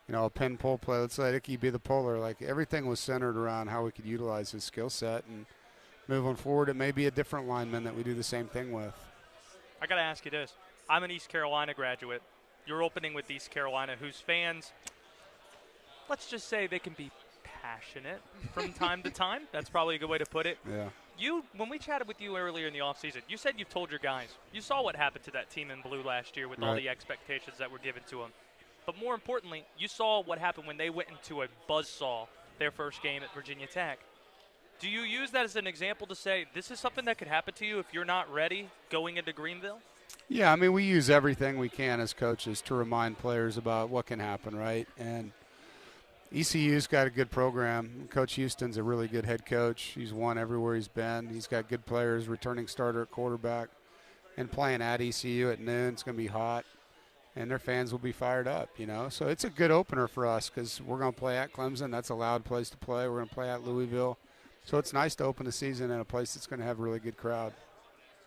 you 0.07 0.11
know, 0.11 0.25
a 0.25 0.29
pin 0.29 0.55
pull 0.55 0.77
play, 0.77 0.99
let's 0.99 1.17
let 1.17 1.33
Ickey 1.33 1.57
be 1.57 1.71
the 1.71 1.79
puller. 1.79 2.19
Like, 2.19 2.43
everything 2.43 2.85
was 2.85 2.99
centered 2.99 3.37
around 3.37 3.69
how 3.69 3.85
we 3.85 3.91
could 3.91 4.05
utilize 4.05 4.51
his 4.51 4.65
skill 4.65 4.91
set. 4.91 5.23
And 5.27 5.47
moving 6.07 6.35
forward, 6.35 6.69
it 6.69 6.75
may 6.75 6.91
be 6.91 7.07
a 7.07 7.11
different 7.11 7.47
lineman 7.47 7.83
that 7.85 7.95
we 7.95 8.03
do 8.03 8.13
the 8.13 8.21
same 8.21 8.45
thing 8.45 8.71
with. 8.71 8.93
I 9.81 9.87
got 9.87 9.95
to 9.95 10.01
ask 10.01 10.25
you 10.25 10.29
this. 10.29 10.53
I'm 10.87 11.01
an 11.01 11.09
East 11.09 11.27
Carolina 11.27 11.73
graduate. 11.73 12.21
You're 12.67 12.83
opening 12.83 13.15
with 13.15 13.31
East 13.31 13.49
Carolina, 13.49 13.95
whose 13.99 14.21
fans– 14.21 14.73
let's 16.09 16.29
just 16.29 16.47
say 16.47 16.67
they 16.67 16.79
can 16.79 16.93
be 16.93 17.11
passionate 17.61 18.21
from 18.53 18.73
time 18.73 19.03
to 19.03 19.09
time. 19.09 19.43
That's 19.51 19.69
probably 19.69 19.95
a 19.95 19.99
good 19.99 20.09
way 20.09 20.17
to 20.17 20.25
put 20.25 20.45
it. 20.45 20.57
Yeah. 20.69 20.89
You, 21.19 21.43
when 21.55 21.69
we 21.69 21.79
chatted 21.79 22.07
with 22.07 22.21
you 22.21 22.37
earlier 22.37 22.67
in 22.67 22.73
the 22.73 22.79
offseason, 22.79 23.21
you 23.27 23.37
said 23.37 23.55
you've 23.57 23.69
told 23.69 23.89
your 23.89 23.99
guys. 23.99 24.29
You 24.53 24.61
saw 24.61 24.83
what 24.83 24.95
happened 24.95 25.25
to 25.25 25.31
that 25.31 25.49
team 25.49 25.71
in 25.71 25.81
blue 25.81 26.03
last 26.03 26.37
year 26.37 26.47
with 26.47 26.59
right. 26.59 26.67
all 26.67 26.75
the 26.75 26.87
expectations 26.89 27.57
that 27.57 27.71
were 27.71 27.79
given 27.79 28.03
to 28.09 28.19
them. 28.19 28.31
But 28.85 28.97
more 28.97 29.15
importantly, 29.15 29.65
you 29.77 29.87
saw 29.87 30.21
what 30.21 30.37
happened 30.37 30.67
when 30.67 30.77
they 30.77 30.89
went 30.89 31.09
into 31.09 31.41
a 31.41 31.47
buzzsaw 31.69 32.27
their 32.59 32.71
first 32.71 33.01
game 33.01 33.23
at 33.23 33.33
Virginia 33.33 33.67
Tech. 33.67 33.99
Do 34.79 34.89
you 34.89 35.01
use 35.01 35.31
that 35.31 35.43
as 35.43 35.55
an 35.55 35.65
example 35.65 36.05
to 36.07 36.15
say 36.15 36.45
this 36.53 36.69
is 36.69 36.79
something 36.79 37.05
that 37.05 37.17
could 37.17 37.27
happen 37.27 37.53
to 37.55 37.65
you 37.65 37.79
if 37.79 37.87
you're 37.91 38.05
not 38.05 38.31
ready 38.31 38.69
going 38.91 39.17
into 39.17 39.33
Greenville? 39.33 39.79
Yeah, 40.29 40.51
I 40.51 40.55
mean, 40.55 40.71
we 40.71 40.83
use 40.83 41.09
everything 41.09 41.57
we 41.57 41.69
can 41.69 41.99
as 41.99 42.13
coaches 42.13 42.61
to 42.63 42.75
remind 42.75 43.17
players 43.17 43.57
about 43.57 43.89
what 43.89 44.05
can 44.05 44.19
happen, 44.19 44.55
right? 44.55 44.87
And– 44.99 45.31
ECU's 46.33 46.87
got 46.87 47.07
a 47.07 47.09
good 47.09 47.31
program. 47.31 48.07
Coach 48.11 48.33
Houston's 48.33 48.77
a 48.77 48.83
really 48.83 49.07
good 49.07 49.25
head 49.25 49.45
coach. 49.45 49.93
He's 49.95 50.13
won 50.13 50.37
everywhere 50.37 50.75
he's 50.75 50.87
been. 50.87 51.29
He's 51.29 51.47
got 51.47 51.69
good 51.69 51.85
players, 51.85 52.27
returning 52.27 52.67
starter 52.67 53.01
at 53.01 53.11
quarterback, 53.11 53.69
and 54.35 54.51
playing 54.51 54.81
at 54.81 55.01
ECU 55.01 55.49
at 55.51 55.59
noon. 55.59 55.93
It's 55.93 56.03
going 56.03 56.15
to 56.15 56.21
be 56.21 56.27
hot, 56.27 56.65
and 57.35 57.49
their 57.49 57.59
fans 57.59 57.91
will 57.91 57.99
be 57.99 58.11
fired 58.11 58.47
up, 58.47 58.69
you 58.77 58.85
know. 58.85 59.09
So 59.09 59.27
it's 59.27 59.45
a 59.45 59.49
good 59.49 59.71
opener 59.71 60.07
for 60.07 60.25
us 60.27 60.49
because 60.49 60.81
we're 60.81 60.99
going 60.99 61.13
to 61.13 61.19
play 61.19 61.37
at 61.37 61.53
Clemson. 61.53 61.91
That's 61.91 62.09
a 62.09 62.15
loud 62.15 62.43
place 62.43 62.69
to 62.71 62.77
play. 62.77 63.07
We're 63.07 63.17
going 63.17 63.29
to 63.29 63.35
play 63.35 63.49
at 63.49 63.65
Louisville. 63.65 64.17
So 64.65 64.77
it's 64.77 64.91
nice 64.91 65.15
to 65.15 65.23
open 65.23 65.45
the 65.45 65.51
season 65.53 65.91
in 65.91 65.99
a 65.99 66.05
place 66.05 66.33
that's 66.33 66.45
going 66.45 66.59
to 66.59 66.65
have 66.65 66.79
a 66.79 66.83
really 66.83 66.99
good 66.99 67.15
crowd. 67.15 67.53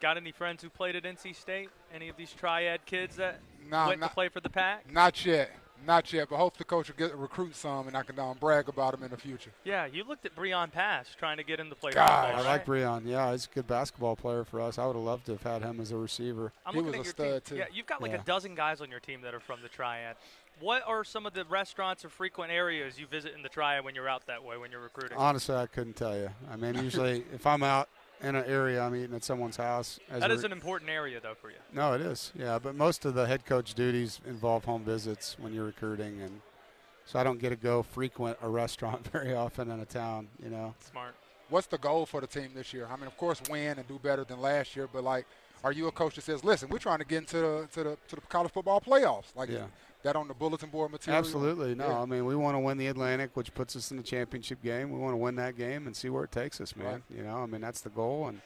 Got 0.00 0.16
any 0.16 0.32
friends 0.32 0.62
who 0.62 0.70
played 0.70 0.96
at 0.96 1.02
NC 1.02 1.36
State? 1.36 1.68
Any 1.94 2.08
of 2.08 2.16
these 2.16 2.32
triad 2.32 2.86
kids 2.86 3.16
that 3.16 3.40
no, 3.70 3.88
went 3.88 4.00
not, 4.00 4.08
to 4.08 4.14
play 4.14 4.30
for 4.30 4.40
the 4.40 4.48
Pack? 4.48 4.90
Not 4.90 5.26
yet. 5.26 5.50
Not 5.86 6.12
yet, 6.12 6.28
but 6.28 6.36
hopefully 6.36 6.58
the 6.60 6.64
coach 6.64 6.88
will 6.88 6.96
get 6.96 7.16
recruit 7.16 7.56
some, 7.56 7.88
and 7.88 7.96
I 7.96 8.02
can 8.02 8.18
um, 8.18 8.36
brag 8.38 8.68
about 8.68 8.94
him 8.94 9.02
in 9.02 9.10
the 9.10 9.16
future. 9.16 9.50
Yeah, 9.64 9.86
you 9.86 10.04
looked 10.04 10.26
at 10.26 10.36
Breon 10.36 10.70
Pass 10.70 11.08
trying 11.18 11.38
to 11.38 11.42
get 11.42 11.58
him 11.58 11.68
to 11.70 11.74
play 11.74 11.92
Gosh. 11.92 12.08
football. 12.26 12.44
I 12.44 12.46
like 12.52 12.66
Breon. 12.66 13.02
Yeah, 13.06 13.32
he's 13.32 13.46
a 13.50 13.54
good 13.54 13.66
basketball 13.66 14.14
player 14.16 14.44
for 14.44 14.60
us. 14.60 14.78
I 14.78 14.86
would 14.86 14.94
have 14.96 15.02
loved 15.04 15.26
to 15.26 15.32
have 15.32 15.42
had 15.42 15.62
him 15.62 15.80
as 15.80 15.90
a 15.90 15.96
receiver. 15.96 16.52
I'm 16.66 16.74
He 16.74 16.80
was 16.82 16.92
a 16.92 16.96
your 16.96 17.04
team. 17.04 17.12
stud, 17.12 17.44
too. 17.44 17.56
Yeah, 17.56 17.64
you've 17.72 17.86
got 17.86 18.02
like 18.02 18.12
Yeah. 18.12 18.20
a 18.20 18.24
dozen 18.24 18.54
guys 18.54 18.80
on 18.80 18.90
your 18.90 19.00
team 19.00 19.22
that 19.22 19.34
are 19.34 19.40
from 19.40 19.60
the 19.62 19.68
Triad. 19.68 20.16
What 20.60 20.82
are 20.86 21.04
some 21.04 21.24
of 21.24 21.32
the 21.32 21.44
restaurants 21.46 22.04
or 22.04 22.10
frequent 22.10 22.52
areas 22.52 22.98
you 23.00 23.06
visit 23.06 23.34
in 23.34 23.42
the 23.42 23.48
Triad 23.48 23.82
when 23.82 23.94
you're 23.94 24.08
out 24.08 24.26
that 24.26 24.44
way 24.44 24.58
when 24.58 24.70
you're 24.70 24.82
recruiting? 24.82 25.16
Honestly, 25.16 25.54
I 25.56 25.66
couldn't 25.66 25.96
tell 25.96 26.14
you. 26.16 26.28
I 26.50 26.56
mean, 26.56 26.74
usually 26.74 27.24
if 27.32 27.46
I'm 27.46 27.62
out 27.62 27.88
in 28.22 28.34
an 28.36 28.44
area, 28.46 28.82
I'm 28.82 28.94
eating 28.94 29.14
at 29.14 29.24
someone's 29.24 29.56
house. 29.56 29.98
As 30.10 30.20
that 30.20 30.30
re- 30.30 30.44
an 30.44 30.52
important 30.52 30.90
area 30.90 31.20
though 31.20 31.34
for 31.34 31.50
you. 31.50 31.56
no, 31.72 31.94
it 31.94 32.00
is. 32.00 32.32
Yeah, 32.34 32.58
but 32.58 32.74
most 32.74 33.04
of 33.04 33.14
the 33.14 33.26
head 33.26 33.44
coach 33.46 33.74
duties 33.74 34.20
involve 34.26 34.64
home 34.64 34.82
visits 34.84 35.36
when 35.38 35.52
you're 35.52 35.64
recruiting, 35.66 36.20
and 36.20 36.40
so 37.04 37.18
I 37.18 37.24
don't 37.24 37.38
get 37.38 37.50
to 37.50 37.56
go 37.56 37.82
frequent 37.82 38.38
a 38.42 38.48
restaurant 38.48 39.06
very 39.12 39.34
often 39.34 39.70
in 39.70 39.80
a 39.80 39.86
town. 39.86 40.28
You 40.42 40.50
know. 40.50 40.74
Smart. 40.90 41.14
What's 41.48 41.66
the 41.66 41.78
goal 41.78 42.06
for 42.06 42.20
the 42.20 42.28
team 42.28 42.50
this 42.54 42.72
year? 42.72 42.88
I 42.90 42.96
mean, 42.96 43.06
of 43.06 43.16
course, 43.16 43.40
win 43.50 43.78
and 43.78 43.88
do 43.88 43.98
better 43.98 44.22
than 44.22 44.40
last 44.40 44.76
year, 44.76 44.88
but 44.92 45.02
like, 45.02 45.26
are 45.64 45.72
you 45.72 45.86
a 45.88 45.92
coach 45.92 46.14
that 46.16 46.22
says, 46.24 46.42
"Listen, 46.44 46.68
we're 46.68 46.78
trying 46.78 46.98
to 47.00 47.04
get 47.04 47.18
into 47.18 47.36
the 47.38 47.68
to 47.72 47.82
the 47.84 47.98
to 48.08 48.16
the 48.16 48.22
college 48.22 48.52
football 48.52 48.80
playoffs"? 48.80 49.34
Like 49.34 49.48
Yeah. 49.50 49.66
that 50.02 50.16
on 50.16 50.28
the 50.28 50.34
bulletin 50.34 50.70
board 50.70 50.90
material. 50.90 51.18
Absolutely. 51.18 51.74
No, 51.74 51.88
Yeah. 51.88 52.00
I 52.00 52.04
mean, 52.06 52.24
we 52.24 52.34
want 52.34 52.54
to 52.54 52.58
win 52.60 52.78
the 52.78 52.86
Atlantic, 52.86 53.30
which 53.34 53.52
puts 53.54 53.76
us 53.76 53.90
in 53.90 53.96
the 53.98 54.02
championship 54.02 54.62
game. 54.62 54.90
We 54.90 54.98
want 54.98 55.12
to 55.12 55.18
win 55.18 55.36
that 55.36 55.56
game 55.58 55.86
and 55.86 55.94
see 55.94 56.08
where 56.08 56.24
it 56.24 56.32
takes 56.32 56.60
us, 56.60 56.74
man. 56.74 56.86
Right. 56.86 57.02
You 57.10 57.22
know, 57.24 57.42
I 57.42 57.46
mean, 57.46 57.60
that's 57.60 57.80
the 57.82 57.90
goal. 57.90 58.28
And 58.28 58.40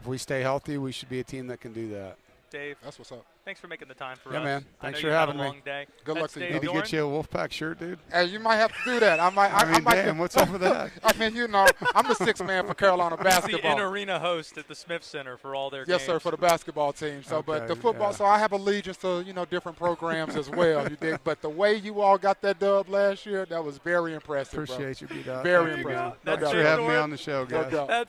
if 0.00 0.06
we 0.06 0.18
stay 0.18 0.40
healthy, 0.40 0.78
we 0.78 0.90
should 0.90 1.08
be 1.08 1.20
a 1.20 1.24
team 1.24 1.46
that 1.48 1.60
can 1.60 1.72
do 1.72 1.88
that. 1.90 2.16
Dave, 2.52 2.76
That's 2.84 2.98
what's 2.98 3.10
up. 3.10 3.24
thanks 3.44 3.60
for 3.60 3.66
making 3.66 3.88
the 3.88 3.94
time 3.94 4.16
for 4.22 4.30
Yeah, 4.32 4.40
us. 4.40 4.44
man. 4.44 4.64
I 4.80 4.84
Thanks 4.84 4.98
know 4.98 5.00
for 5.00 5.06
you've 5.08 5.16
having 5.16 5.34
a 5.36 5.38
me. 5.38 5.44
long 5.44 5.62
day. 5.64 5.86
Good 6.04 6.12
luck 6.16 6.20
That's 6.24 6.34
to 6.34 6.40
you. 6.40 6.46
Dave 6.52 6.62
Need 6.62 6.68
to 6.68 6.74
get 6.74 6.92
you 6.92 7.08
a 7.08 7.22
Wolfpack 7.24 7.50
shirt, 7.50 7.78
dude. 7.80 7.98
Hey, 8.12 8.26
you 8.26 8.38
might 8.38 8.56
have 8.56 8.70
to 8.72 8.78
do 8.84 9.00
that. 9.00 9.18
I 9.20 9.30
might. 9.30 9.52
I, 9.52 9.62
I 9.62 9.72
mean, 9.72 9.84
might 9.84 9.94
damn, 9.96 10.18
what's 10.18 10.36
up 10.36 10.50
with 10.50 10.60
that? 10.60 10.90
I 11.04 11.16
mean, 11.18 11.34
you 11.34 11.48
know, 11.48 11.66
I'm 11.94 12.06
the 12.06 12.14
sixth 12.14 12.44
man 12.44 12.66
for 12.66 12.74
Carolina 12.74 13.16
He's 13.16 13.18
the 13.18 13.24
basketball. 13.24 13.72
in-arena 13.72 14.18
host 14.18 14.58
at 14.58 14.68
the 14.68 14.74
Smith 14.74 15.02
Center 15.02 15.36
for 15.38 15.54
all 15.54 15.70
their 15.70 15.80
Yes, 15.88 16.00
games. 16.00 16.02
sir, 16.02 16.20
for 16.20 16.30
the 16.30 16.36
basketball 16.36 16.92
team. 16.92 17.22
So, 17.22 17.42
but 17.42 17.66
the 17.68 17.74
football. 17.76 18.10
yeah. 18.10 18.16
So 18.16 18.26
I 18.26 18.38
have 18.38 18.52
allegiance 18.52 18.98
to 18.98 19.22
you 19.26 19.32
know 19.32 19.44
different 19.46 19.78
programs 19.78 20.36
as 20.36 20.50
well. 20.50 20.88
You 20.88 20.96
dig? 20.96 21.20
But 21.24 21.40
the 21.40 21.48
way 21.50 21.76
you 21.76 22.00
all 22.02 22.18
got 22.18 22.42
that 22.42 22.58
dub 22.58 22.88
last 22.90 23.24
year, 23.24 23.46
that 23.46 23.64
was 23.64 23.78
very 23.78 24.12
impressive. 24.14 24.66
bro. 24.66 24.74
Appreciate 24.76 25.00
you, 25.00 25.06
B 25.08 25.22
Dot. 25.22 25.42
Very 25.42 25.72
Thank 25.72 25.84
you, 25.84 25.88
impressive. 25.90 26.02
man. 26.02 26.12
No 26.26 26.36
Thanks 26.36 26.50
for 26.50 26.62
having 26.62 26.86
me 26.88 26.94
on 26.96 27.10
the 27.10 27.16
show, 27.16 27.44
guys. 27.46 27.72
doubt. 27.72 27.88
That's 27.88 28.00